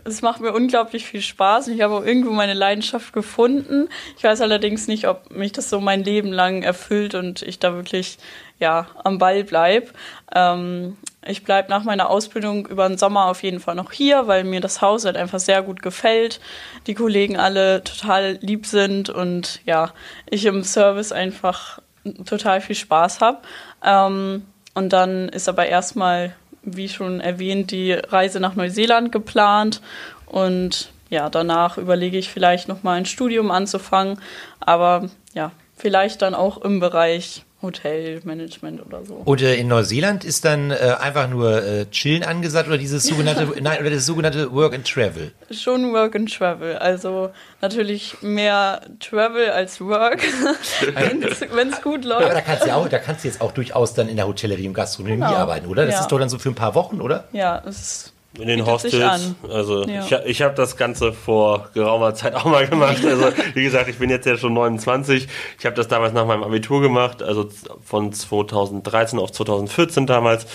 Es 0.05 0.21
macht 0.21 0.39
mir 0.39 0.53
unglaublich 0.53 1.05
viel 1.05 1.21
Spaß 1.21 1.67
und 1.67 1.75
ich 1.75 1.81
habe 1.81 1.95
auch 1.95 2.05
irgendwo 2.05 2.31
meine 2.31 2.53
Leidenschaft 2.53 3.11
gefunden. 3.13 3.89
Ich 4.17 4.23
weiß 4.23 4.39
allerdings 4.41 4.87
nicht, 4.87 5.07
ob 5.07 5.31
mich 5.31 5.51
das 5.51 5.69
so 5.69 5.81
mein 5.81 6.03
Leben 6.03 6.31
lang 6.31 6.63
erfüllt 6.63 7.13
und 7.13 7.41
ich 7.41 7.59
da 7.59 7.73
wirklich 7.75 8.17
ja 8.57 8.87
am 9.03 9.17
Ball 9.17 9.43
bleib. 9.43 9.91
Ähm, 10.33 10.97
ich 11.25 11.43
bleibe 11.43 11.69
nach 11.69 11.83
meiner 11.83 12.09
Ausbildung 12.09 12.67
über 12.67 12.87
den 12.87 12.97
Sommer 12.97 13.25
auf 13.25 13.43
jeden 13.43 13.59
Fall 13.59 13.75
noch 13.75 13.91
hier, 13.91 14.27
weil 14.27 14.43
mir 14.43 14.61
das 14.61 14.81
Haus 14.81 15.03
halt 15.05 15.17
einfach 15.17 15.39
sehr 15.39 15.61
gut 15.61 15.81
gefällt. 15.81 16.39
Die 16.87 16.95
Kollegen 16.95 17.37
alle 17.37 17.83
total 17.83 18.39
lieb 18.41 18.65
sind 18.65 19.09
und 19.09 19.61
ja, 19.65 19.93
ich 20.29 20.45
im 20.45 20.63
Service 20.63 21.11
einfach 21.11 21.79
total 22.25 22.61
viel 22.61 22.75
Spaß 22.75 23.19
habe. 23.19 23.39
Ähm, 23.83 24.45
und 24.73 24.93
dann 24.93 25.27
ist 25.29 25.49
aber 25.49 25.65
erstmal 25.65 26.33
wie 26.63 26.89
schon 26.89 27.19
erwähnt, 27.21 27.71
die 27.71 27.93
Reise 27.93 28.39
nach 28.39 28.55
Neuseeland 28.55 29.11
geplant. 29.11 29.81
Und 30.25 30.91
ja, 31.09 31.29
danach 31.29 31.77
überlege 31.77 32.17
ich 32.17 32.29
vielleicht 32.29 32.67
nochmal 32.67 32.97
ein 32.97 33.05
Studium 33.05 33.51
anzufangen, 33.51 34.19
aber 34.59 35.09
ja, 35.33 35.51
vielleicht 35.75 36.21
dann 36.21 36.35
auch 36.35 36.57
im 36.57 36.79
Bereich 36.79 37.43
Hotelmanagement 37.61 38.85
oder 38.85 39.05
so. 39.05 39.21
Und 39.25 39.41
äh, 39.41 39.55
in 39.55 39.67
Neuseeland 39.67 40.23
ist 40.23 40.45
dann 40.45 40.71
äh, 40.71 40.95
einfach 40.99 41.29
nur 41.29 41.63
äh, 41.63 41.85
Chillen 41.91 42.23
angesagt 42.23 42.67
oder 42.67 42.77
dieses 42.77 43.03
sogenannte, 43.03 43.47
nein, 43.61 43.79
oder 43.79 43.89
das 43.89 44.05
sogenannte 44.05 44.51
Work 44.51 44.73
and 44.73 44.87
Travel? 44.87 45.31
Schon 45.51 45.93
Work 45.93 46.15
and 46.15 46.33
Travel. 46.33 46.77
Also 46.77 47.31
natürlich 47.61 48.21
mehr 48.21 48.81
Travel 48.99 49.51
als 49.51 49.79
Work, 49.79 50.21
wenn 51.53 51.69
es 51.69 51.81
gut 51.81 52.05
läuft. 52.05 52.25
Aber 52.25 52.33
da 52.33 52.41
kannst, 52.41 52.65
du 52.65 52.75
auch, 52.75 52.87
da 52.87 52.99
kannst 52.99 53.23
du 53.23 53.27
jetzt 53.27 53.41
auch 53.41 53.51
durchaus 53.51 53.93
dann 53.93 54.09
in 54.09 54.15
der 54.15 54.27
Hotellerie 54.27 54.67
und 54.67 54.73
Gastronomie 54.73 55.15
genau. 55.15 55.35
arbeiten, 55.35 55.67
oder? 55.67 55.85
Das 55.85 55.95
ja. 55.95 56.01
ist 56.01 56.11
doch 56.11 56.19
dann 56.19 56.29
so 56.29 56.39
für 56.39 56.49
ein 56.49 56.55
paar 56.55 56.75
Wochen, 56.75 57.01
oder? 57.01 57.25
Ja, 57.31 57.61
es 57.65 57.79
ist 57.79 58.13
in 58.39 58.47
den 58.47 58.65
Hostels. 58.65 59.35
Also 59.49 59.85
ja. 59.85 60.05
ich, 60.05 60.11
ich 60.25 60.41
habe 60.41 60.55
das 60.55 60.77
Ganze 60.77 61.11
vor 61.11 61.69
geraumer 61.73 62.13
Zeit 62.15 62.33
auch 62.33 62.45
mal 62.45 62.65
gemacht. 62.67 63.05
Also 63.05 63.31
wie 63.53 63.63
gesagt, 63.63 63.89
ich 63.89 63.97
bin 63.97 64.09
jetzt 64.09 64.25
ja 64.25 64.37
schon 64.37 64.53
29. 64.53 65.27
Ich 65.59 65.65
habe 65.65 65.75
das 65.75 65.87
damals 65.87 66.13
nach 66.13 66.25
meinem 66.25 66.43
Abitur 66.43 66.81
gemacht, 66.81 67.21
also 67.21 67.49
von 67.83 68.13
2013 68.13 69.19
auf 69.19 69.31
2014 69.31 70.05
damals. 70.05 70.45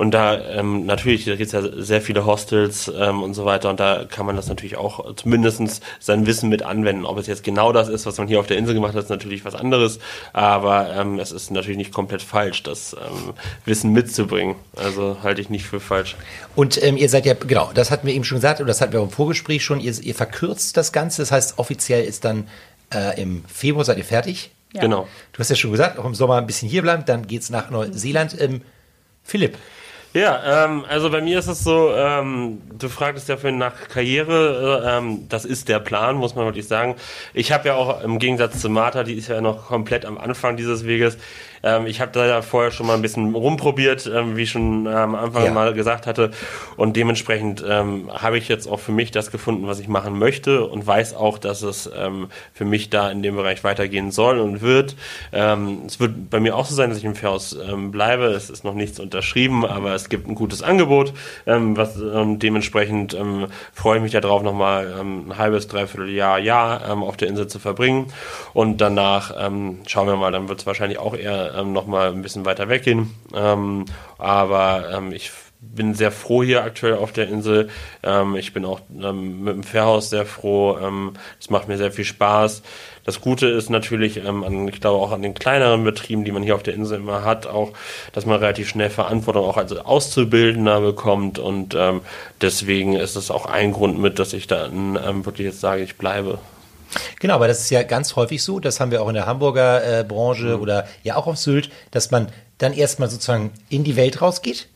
Und 0.00 0.12
da 0.12 0.40
ähm, 0.40 0.86
natürlich, 0.86 1.26
da 1.26 1.36
gibt 1.36 1.48
es 1.48 1.52
ja 1.52 1.60
sehr 1.76 2.00
viele 2.00 2.24
Hostels 2.24 2.90
ähm, 2.98 3.22
und 3.22 3.34
so 3.34 3.44
weiter 3.44 3.68
und 3.68 3.80
da 3.80 4.06
kann 4.08 4.24
man 4.24 4.34
das 4.34 4.48
natürlich 4.48 4.78
auch 4.78 5.14
zumindest 5.14 5.82
sein 5.98 6.24
Wissen 6.24 6.48
mit 6.48 6.62
anwenden. 6.62 7.04
Ob 7.04 7.18
es 7.18 7.26
jetzt 7.26 7.44
genau 7.44 7.70
das 7.70 7.90
ist, 7.90 8.06
was 8.06 8.16
man 8.16 8.26
hier 8.26 8.40
auf 8.40 8.46
der 8.46 8.56
Insel 8.56 8.72
gemacht 8.72 8.94
hat, 8.94 9.02
ist 9.02 9.10
natürlich 9.10 9.44
was 9.44 9.54
anderes, 9.54 9.98
aber 10.32 10.90
ähm, 10.96 11.18
es 11.18 11.32
ist 11.32 11.50
natürlich 11.50 11.76
nicht 11.76 11.92
komplett 11.92 12.22
falsch, 12.22 12.62
das 12.62 12.94
ähm, 12.94 13.34
Wissen 13.66 13.92
mitzubringen. 13.92 14.56
Also 14.74 15.18
halte 15.22 15.42
ich 15.42 15.50
nicht 15.50 15.66
für 15.66 15.80
falsch. 15.80 16.16
Und 16.56 16.82
ähm, 16.82 16.96
ihr 16.96 17.10
seid 17.10 17.26
ja, 17.26 17.34
genau, 17.34 17.70
das 17.74 17.90
hatten 17.90 18.06
wir 18.06 18.14
eben 18.14 18.24
schon 18.24 18.38
gesagt 18.38 18.62
und 18.62 18.68
das 18.68 18.80
hatten 18.80 18.94
wir 18.94 19.00
auch 19.00 19.04
im 19.04 19.10
Vorgespräch 19.10 19.62
schon, 19.62 19.80
ihr, 19.80 19.92
ihr 20.00 20.14
verkürzt 20.14 20.78
das 20.78 20.92
Ganze, 20.92 21.20
das 21.20 21.30
heißt 21.30 21.58
offiziell 21.58 22.06
ist 22.06 22.24
dann 22.24 22.48
äh, 22.94 23.20
im 23.20 23.44
Februar 23.44 23.84
seid 23.84 23.98
ihr 23.98 24.04
fertig. 24.06 24.50
Ja. 24.72 24.80
Genau. 24.80 25.06
Du 25.34 25.40
hast 25.40 25.50
ja 25.50 25.56
schon 25.56 25.72
gesagt, 25.72 25.98
auch 25.98 26.06
im 26.06 26.14
Sommer 26.14 26.36
ein 26.38 26.46
bisschen 26.46 26.70
hierbleiben, 26.70 27.04
dann 27.04 27.26
geht 27.26 27.42
es 27.42 27.50
nach 27.50 27.68
Neuseeland. 27.68 28.40
Ähm, 28.40 28.62
Philipp, 29.22 29.58
ja, 30.12 30.64
ähm, 30.64 30.84
also 30.88 31.10
bei 31.10 31.20
mir 31.20 31.38
ist 31.38 31.46
es 31.46 31.62
so, 31.62 31.92
ähm, 31.94 32.60
du 32.78 32.88
fragtest 32.88 33.28
ja 33.28 33.36
vorhin 33.36 33.58
nach 33.58 33.88
Karriere, 33.88 34.82
äh, 34.84 34.98
ähm, 34.98 35.28
das 35.28 35.44
ist 35.44 35.68
der 35.68 35.78
Plan, 35.78 36.16
muss 36.16 36.34
man 36.34 36.46
wirklich 36.46 36.66
sagen. 36.66 36.96
Ich 37.32 37.52
habe 37.52 37.68
ja 37.68 37.74
auch 37.74 38.02
im 38.02 38.18
Gegensatz 38.18 38.60
zu 38.60 38.68
Martha, 38.68 39.04
die 39.04 39.14
ist 39.14 39.28
ja 39.28 39.40
noch 39.40 39.68
komplett 39.68 40.04
am 40.04 40.18
Anfang 40.18 40.56
dieses 40.56 40.84
Weges, 40.84 41.16
ähm, 41.62 41.86
ich 41.86 42.00
habe 42.00 42.12
da 42.12 42.26
ja 42.26 42.42
vorher 42.42 42.70
schon 42.70 42.86
mal 42.86 42.94
ein 42.94 43.02
bisschen 43.02 43.34
rumprobiert, 43.34 44.10
ähm, 44.12 44.36
wie 44.36 44.42
ich 44.42 44.50
schon 44.50 44.86
ähm, 44.86 44.94
am 44.94 45.14
Anfang 45.14 45.44
ja. 45.44 45.50
mal 45.50 45.74
gesagt 45.74 46.06
hatte. 46.06 46.30
Und 46.76 46.96
dementsprechend 46.96 47.64
ähm, 47.66 48.10
habe 48.12 48.38
ich 48.38 48.48
jetzt 48.48 48.66
auch 48.66 48.80
für 48.80 48.92
mich 48.92 49.10
das 49.10 49.30
gefunden, 49.30 49.66
was 49.66 49.80
ich 49.80 49.88
machen 49.88 50.18
möchte 50.18 50.66
und 50.66 50.86
weiß 50.86 51.14
auch, 51.14 51.38
dass 51.38 51.62
es 51.62 51.90
ähm, 51.96 52.28
für 52.52 52.64
mich 52.64 52.90
da 52.90 53.10
in 53.10 53.22
dem 53.22 53.36
Bereich 53.36 53.64
weitergehen 53.64 54.10
soll 54.10 54.38
und 54.38 54.62
wird. 54.62 54.96
Ähm, 55.32 55.82
es 55.86 56.00
wird 56.00 56.30
bei 56.30 56.40
mir 56.40 56.56
auch 56.56 56.66
so 56.66 56.74
sein, 56.74 56.90
dass 56.90 56.98
ich 56.98 57.04
im 57.04 57.14
Fairhaus 57.14 57.56
ähm, 57.68 57.90
bleibe. 57.90 58.26
Es 58.26 58.50
ist 58.50 58.64
noch 58.64 58.74
nichts 58.74 58.98
unterschrieben, 59.00 59.64
aber 59.64 59.94
es 59.94 60.08
gibt 60.08 60.28
ein 60.28 60.34
gutes 60.34 60.62
Angebot. 60.62 61.12
Ähm, 61.46 61.76
was, 61.76 61.96
ähm, 62.00 62.38
dementsprechend 62.38 63.14
ähm, 63.14 63.46
freue 63.72 63.98
ich 63.98 64.02
mich 64.02 64.12
darauf, 64.12 64.42
nochmal 64.42 64.94
ähm, 64.98 65.30
ein 65.30 65.38
halbes, 65.38 65.68
dreiviertel 65.68 66.10
Jahr, 66.10 66.38
Jahr 66.38 66.88
ähm, 66.88 67.02
auf 67.02 67.16
der 67.16 67.28
Insel 67.28 67.46
zu 67.46 67.58
verbringen. 67.58 68.12
Und 68.52 68.80
danach 68.80 69.34
ähm, 69.38 69.80
schauen 69.86 70.06
wir 70.06 70.16
mal, 70.16 70.32
dann 70.32 70.48
wird 70.48 70.60
es 70.60 70.66
wahrscheinlich 70.66 70.98
auch 70.98 71.14
eher 71.14 71.49
ähm, 71.56 71.72
nochmal 71.72 72.12
ein 72.12 72.22
bisschen 72.22 72.44
weiter 72.44 72.68
weggehen. 72.68 73.14
Ähm, 73.34 73.84
aber 74.18 74.90
ähm, 74.92 75.12
ich 75.12 75.30
bin 75.60 75.94
sehr 75.94 76.10
froh 76.10 76.42
hier 76.42 76.64
aktuell 76.64 76.94
auf 76.94 77.12
der 77.12 77.28
Insel. 77.28 77.68
Ähm, 78.02 78.34
ich 78.36 78.52
bin 78.52 78.64
auch 78.64 78.80
ähm, 78.98 79.44
mit 79.44 79.54
dem 79.54 79.62
Fährhaus 79.62 80.08
sehr 80.08 80.24
froh. 80.24 80.78
Ähm, 80.78 81.12
es 81.38 81.50
macht 81.50 81.68
mir 81.68 81.76
sehr 81.76 81.92
viel 81.92 82.06
Spaß. 82.06 82.62
Das 83.04 83.20
Gute 83.20 83.46
ist 83.46 83.68
natürlich, 83.68 84.24
ähm, 84.24 84.42
an, 84.42 84.68
ich 84.68 84.80
glaube 84.80 85.02
auch 85.02 85.12
an 85.12 85.22
den 85.22 85.34
kleineren 85.34 85.84
Betrieben, 85.84 86.24
die 86.24 86.32
man 86.32 86.42
hier 86.42 86.54
auf 86.54 86.62
der 86.62 86.74
Insel 86.74 86.98
immer 86.98 87.24
hat, 87.24 87.46
auch, 87.46 87.72
dass 88.12 88.24
man 88.24 88.38
relativ 88.38 88.68
schnell 88.68 88.90
Verantwortung 88.90 89.44
auch 89.44 89.56
als 89.56 89.76
Auszubildender 89.76 90.80
bekommt 90.80 91.38
und 91.38 91.74
ähm, 91.76 92.00
deswegen 92.40 92.94
ist 92.94 93.16
es 93.16 93.30
auch 93.30 93.46
ein 93.46 93.72
Grund 93.72 93.98
mit, 93.98 94.18
dass 94.18 94.32
ich 94.32 94.46
dann 94.46 94.98
ähm, 95.04 95.26
wirklich 95.26 95.46
jetzt 95.46 95.60
sage, 95.60 95.82
ich 95.82 95.96
bleibe. 95.96 96.38
Genau, 97.18 97.34
aber 97.34 97.48
das 97.48 97.60
ist 97.60 97.70
ja 97.70 97.82
ganz 97.82 98.16
häufig 98.16 98.42
so, 98.42 98.60
das 98.60 98.80
haben 98.80 98.90
wir 98.90 99.02
auch 99.02 99.08
in 99.08 99.14
der 99.14 99.26
Hamburger 99.26 100.00
äh, 100.00 100.04
Branche 100.04 100.56
mhm. 100.56 100.62
oder 100.62 100.86
ja 101.02 101.16
auch 101.16 101.26
auf 101.26 101.36
Sylt, 101.36 101.70
dass 101.90 102.10
man 102.10 102.28
dann 102.58 102.72
erstmal 102.72 103.08
sozusagen 103.08 103.52
in 103.68 103.84
die 103.84 103.96
Welt 103.96 104.20
rausgeht 104.20 104.68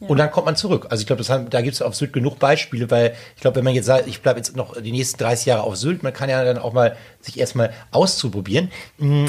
und 0.00 0.16
dann 0.18 0.30
kommt 0.30 0.46
man 0.46 0.56
zurück. 0.56 0.86
Also 0.88 1.02
ich 1.02 1.06
glaube, 1.06 1.22
da 1.50 1.60
gibt 1.60 1.74
es 1.74 1.82
auf 1.82 1.94
Sylt 1.94 2.12
genug 2.12 2.38
Beispiele, 2.38 2.90
weil 2.90 3.14
ich 3.36 3.42
glaube, 3.42 3.56
wenn 3.56 3.64
man 3.64 3.74
jetzt 3.74 3.86
sagt, 3.86 4.06
ich 4.06 4.22
bleibe 4.22 4.38
jetzt 4.38 4.56
noch 4.56 4.80
die 4.80 4.92
nächsten 4.92 5.18
30 5.18 5.46
Jahre 5.46 5.62
auf 5.62 5.76
Sylt, 5.76 6.02
man 6.02 6.14
kann 6.14 6.30
ja 6.30 6.42
dann 6.42 6.58
auch 6.58 6.72
mal 6.72 6.96
sich 7.20 7.38
erstmal 7.38 7.72
auszuprobieren. 7.90 8.70
Mhm. 8.96 9.26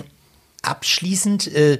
Abschließend, 0.63 1.53
äh, 1.53 1.79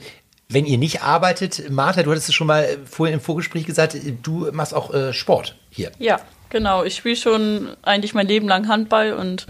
wenn 0.50 0.66
ihr 0.66 0.78
nicht 0.78 1.04
arbeitet, 1.04 1.70
Martha, 1.70 2.04
du 2.04 2.12
hattest 2.12 2.28
es 2.28 2.36
schon 2.36 2.48
mal 2.48 2.68
vorhin 2.84 3.14
im 3.14 3.22
Vorgespräch 3.22 3.66
gesagt, 3.66 3.96
du 4.24 4.50
machst 4.52 4.74
auch 4.74 4.94
äh, 4.94 5.14
Sport 5.14 5.56
hier. 5.70 5.92
Ja, 5.98 6.20
genau. 6.50 6.84
Ich 6.84 6.96
spiele 6.98 7.16
schon 7.16 7.70
eigentlich 7.84 8.14
mein 8.14 8.28
Leben 8.28 8.50
lang 8.50 8.68
Handball 8.68 9.14
und 9.14 9.48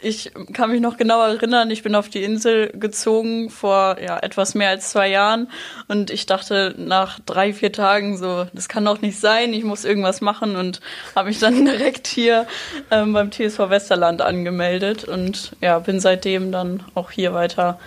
ich 0.00 0.32
kann 0.52 0.70
mich 0.70 0.80
noch 0.80 0.96
genau 0.96 1.22
erinnern, 1.22 1.70
ich 1.70 1.82
bin 1.82 1.94
auf 1.94 2.08
die 2.08 2.22
Insel 2.22 2.70
gezogen 2.74 3.50
vor 3.50 3.98
ja, 4.00 4.18
etwas 4.18 4.54
mehr 4.54 4.70
als 4.70 4.90
zwei 4.90 5.08
Jahren 5.08 5.48
und 5.88 6.10
ich 6.10 6.26
dachte 6.26 6.74
nach 6.78 7.20
drei, 7.20 7.52
vier 7.52 7.72
Tagen 7.72 8.16
so, 8.16 8.46
das 8.52 8.68
kann 8.68 8.84
doch 8.84 9.00
nicht 9.02 9.18
sein, 9.18 9.52
ich 9.52 9.64
muss 9.64 9.84
irgendwas 9.84 10.20
machen 10.20 10.56
und 10.56 10.80
habe 11.14 11.28
mich 11.28 11.38
dann 11.38 11.64
direkt 11.64 12.06
hier 12.06 12.46
ähm, 12.90 13.12
beim 13.12 13.30
TSV 13.30 13.58
Westerland 13.70 14.22
angemeldet 14.22 15.04
und 15.04 15.56
ja, 15.60 15.78
bin 15.78 16.00
seitdem 16.00 16.52
dann 16.52 16.82
auch 16.94 17.10
hier 17.10 17.34
weiter 17.34 17.78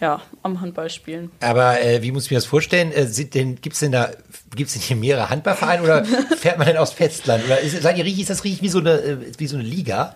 ja, 0.00 0.22
am 0.42 0.60
Handball 0.60 0.90
spielen. 0.90 1.30
Aber 1.40 1.80
äh, 1.80 2.02
wie 2.02 2.12
muss 2.12 2.26
ich 2.26 2.30
mir 2.30 2.36
das 2.36 2.46
vorstellen? 2.46 2.92
Äh, 2.92 3.06
Gibt 3.06 3.72
es 3.72 3.80
denn 3.80 3.92
da, 3.92 4.10
gibt 4.54 4.68
es 4.68 4.74
denn 4.74 4.82
hier 4.82 4.96
mehrere 4.96 5.30
Handballvereine 5.30 5.82
oder 5.82 6.04
fährt 6.36 6.58
man 6.58 6.66
denn 6.66 6.76
aus 6.76 6.92
Festland? 6.92 7.44
Oder 7.44 7.60
ist, 7.60 7.82
seid 7.82 7.98
ihr 7.98 8.04
richtig, 8.04 8.22
ist 8.22 8.30
das 8.30 8.44
richtig 8.44 8.62
wie 8.62 8.68
so 8.68 8.78
eine, 8.78 8.92
äh, 8.92 9.16
wie 9.38 9.46
so 9.46 9.56
eine 9.56 9.64
Liga? 9.64 10.14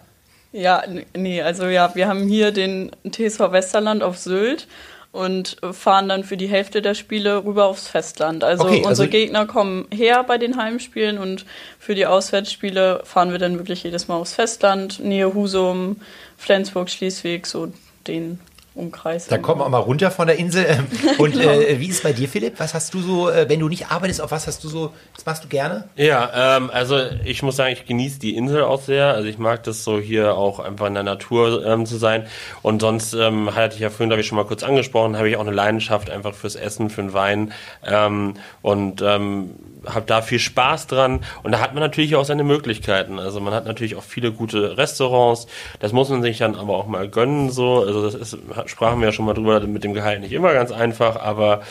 Ja, 0.52 0.82
nee, 1.16 1.40
also 1.40 1.66
ja, 1.66 1.94
wir 1.94 2.08
haben 2.08 2.28
hier 2.28 2.52
den 2.52 2.90
TSV 3.10 3.52
Westerland 3.52 4.02
auf 4.02 4.18
Sylt 4.18 4.66
und 5.12 5.58
fahren 5.72 6.08
dann 6.08 6.24
für 6.24 6.36
die 6.36 6.46
Hälfte 6.46 6.80
der 6.80 6.94
Spiele 6.94 7.44
rüber 7.44 7.66
aufs 7.66 7.88
Festland. 7.88 8.44
Also, 8.44 8.64
okay, 8.64 8.78
also 8.78 8.88
unsere 8.88 9.08
Gegner 9.08 9.46
kommen 9.46 9.86
her 9.90 10.24
bei 10.24 10.38
den 10.38 10.56
Heimspielen 10.56 11.18
und 11.18 11.44
für 11.78 11.94
die 11.94 12.06
Auswärtsspiele 12.06 13.02
fahren 13.04 13.30
wir 13.30 13.38
dann 13.38 13.58
wirklich 13.58 13.82
jedes 13.82 14.08
Mal 14.08 14.16
aufs 14.16 14.34
Festland, 14.34 15.00
Nähe 15.00 15.34
Husum, 15.34 15.96
Flensburg, 16.38 16.88
Schleswig, 16.88 17.46
so 17.46 17.72
den 18.06 18.40
Umkreis. 18.74 19.26
Da 19.26 19.38
kommen 19.38 19.60
wir 19.60 19.66
auch 19.66 19.70
mal 19.70 19.78
runter 19.78 20.10
von 20.10 20.26
der 20.26 20.38
Insel. 20.38 20.64
Und 21.18 21.32
genau. 21.32 21.50
äh, 21.50 21.78
wie 21.78 21.88
ist 21.88 21.96
es 21.96 22.02
bei 22.02 22.12
dir, 22.12 22.28
Philipp? 22.28 22.54
Was 22.58 22.72
hast 22.72 22.94
du 22.94 23.00
so, 23.00 23.28
äh, 23.28 23.48
wenn 23.48 23.60
du 23.60 23.68
nicht 23.68 23.90
arbeitest, 23.90 24.20
auf 24.20 24.30
was 24.30 24.46
hast 24.46 24.64
du 24.64 24.68
so, 24.68 24.92
was 25.14 25.26
machst 25.26 25.44
du 25.44 25.48
gerne? 25.48 25.88
Ja, 25.96 26.56
ähm, 26.56 26.70
also 26.72 26.98
ich 27.24 27.42
muss 27.42 27.56
sagen, 27.56 27.72
ich 27.72 27.84
genieße 27.84 28.18
die 28.18 28.34
Insel 28.34 28.62
auch 28.62 28.80
sehr. 28.80 29.12
Also 29.12 29.28
ich 29.28 29.38
mag 29.38 29.62
das 29.64 29.84
so 29.84 29.98
hier 29.98 30.36
auch 30.36 30.58
einfach 30.58 30.86
in 30.86 30.94
der 30.94 31.02
Natur 31.02 31.64
ähm, 31.66 31.84
zu 31.84 31.96
sein. 31.96 32.26
Und 32.62 32.80
sonst 32.80 33.12
ähm, 33.12 33.54
hatte 33.54 33.74
ich 33.74 33.80
ja 33.80 33.90
vorhin, 33.90 34.08
glaube 34.08 34.22
ich, 34.22 34.26
schon 34.26 34.36
mal 34.36 34.46
kurz 34.46 34.62
angesprochen, 34.62 35.16
habe 35.16 35.28
ich 35.28 35.36
auch 35.36 35.42
eine 35.42 35.50
Leidenschaft 35.50 36.08
einfach 36.08 36.34
fürs 36.34 36.56
Essen, 36.56 36.88
für 36.88 37.02
den 37.02 37.12
Wein. 37.12 37.52
Ähm, 37.84 38.34
und 38.62 39.02
ähm, 39.02 39.50
habe 39.86 40.06
da 40.06 40.22
viel 40.22 40.38
Spaß 40.38 40.86
dran 40.86 41.20
und 41.42 41.52
da 41.52 41.60
hat 41.60 41.74
man 41.74 41.82
natürlich 41.82 42.16
auch 42.16 42.24
seine 42.24 42.44
Möglichkeiten. 42.44 43.18
Also 43.18 43.40
man 43.40 43.54
hat 43.54 43.66
natürlich 43.66 43.96
auch 43.96 44.02
viele 44.02 44.32
gute 44.32 44.76
Restaurants. 44.76 45.46
Das 45.80 45.92
muss 45.92 46.08
man 46.08 46.22
sich 46.22 46.38
dann 46.38 46.54
aber 46.54 46.76
auch 46.76 46.86
mal 46.86 47.08
gönnen. 47.08 47.50
So, 47.50 47.80
also 47.80 48.02
das 48.02 48.14
ist, 48.14 48.38
sprachen 48.66 49.00
wir 49.00 49.08
ja 49.08 49.12
schon 49.12 49.24
mal 49.24 49.34
drüber 49.34 49.60
mit 49.60 49.84
dem 49.84 49.94
Gehalt 49.94 50.20
nicht 50.20 50.32
immer 50.32 50.52
ganz 50.52 50.72
einfach, 50.72 51.16
aber 51.16 51.62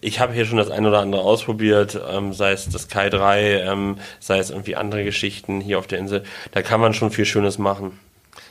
ich 0.00 0.20
habe 0.20 0.32
hier 0.32 0.44
schon 0.46 0.58
das 0.58 0.70
eine 0.70 0.88
oder 0.88 1.00
andere 1.00 1.22
ausprobiert, 1.22 1.98
ähm, 2.10 2.32
sei 2.32 2.52
es 2.52 2.68
das 2.68 2.88
Kai 2.88 3.08
3, 3.08 3.62
ähm, 3.62 3.98
sei 4.20 4.38
es 4.38 4.50
irgendwie 4.50 4.76
andere 4.76 5.04
Geschichten 5.04 5.60
hier 5.60 5.78
auf 5.78 5.86
der 5.86 5.98
Insel. 5.98 6.24
Da 6.52 6.62
kann 6.62 6.80
man 6.80 6.94
schon 6.94 7.10
viel 7.10 7.24
Schönes 7.24 7.58
machen. 7.58 7.98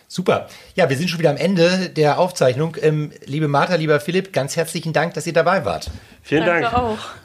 Super. 0.08 0.48
Ja, 0.76 0.90
wir 0.90 0.98
sind 0.98 1.10
schon 1.10 1.20
wieder 1.20 1.32
am 1.32 1.38
Ende 1.38 1.90
der 1.90 2.20
Aufzeichnung. 2.20 2.78
Ähm, 2.82 3.12
liebe 3.26 3.48
Martha, 3.48 3.76
lieber 3.76 4.00
Philipp, 4.00 4.34
ganz 4.34 4.56
herzlichen 4.56 4.94
Dank, 4.94 5.14
dass 5.16 5.26
ihr 5.28 5.34
dabei 5.34 5.66
wart. 5.66 5.90
Vielen 6.22 6.46
Danke 6.46 6.62
Dank. 6.64 6.74
auch. 6.74 7.25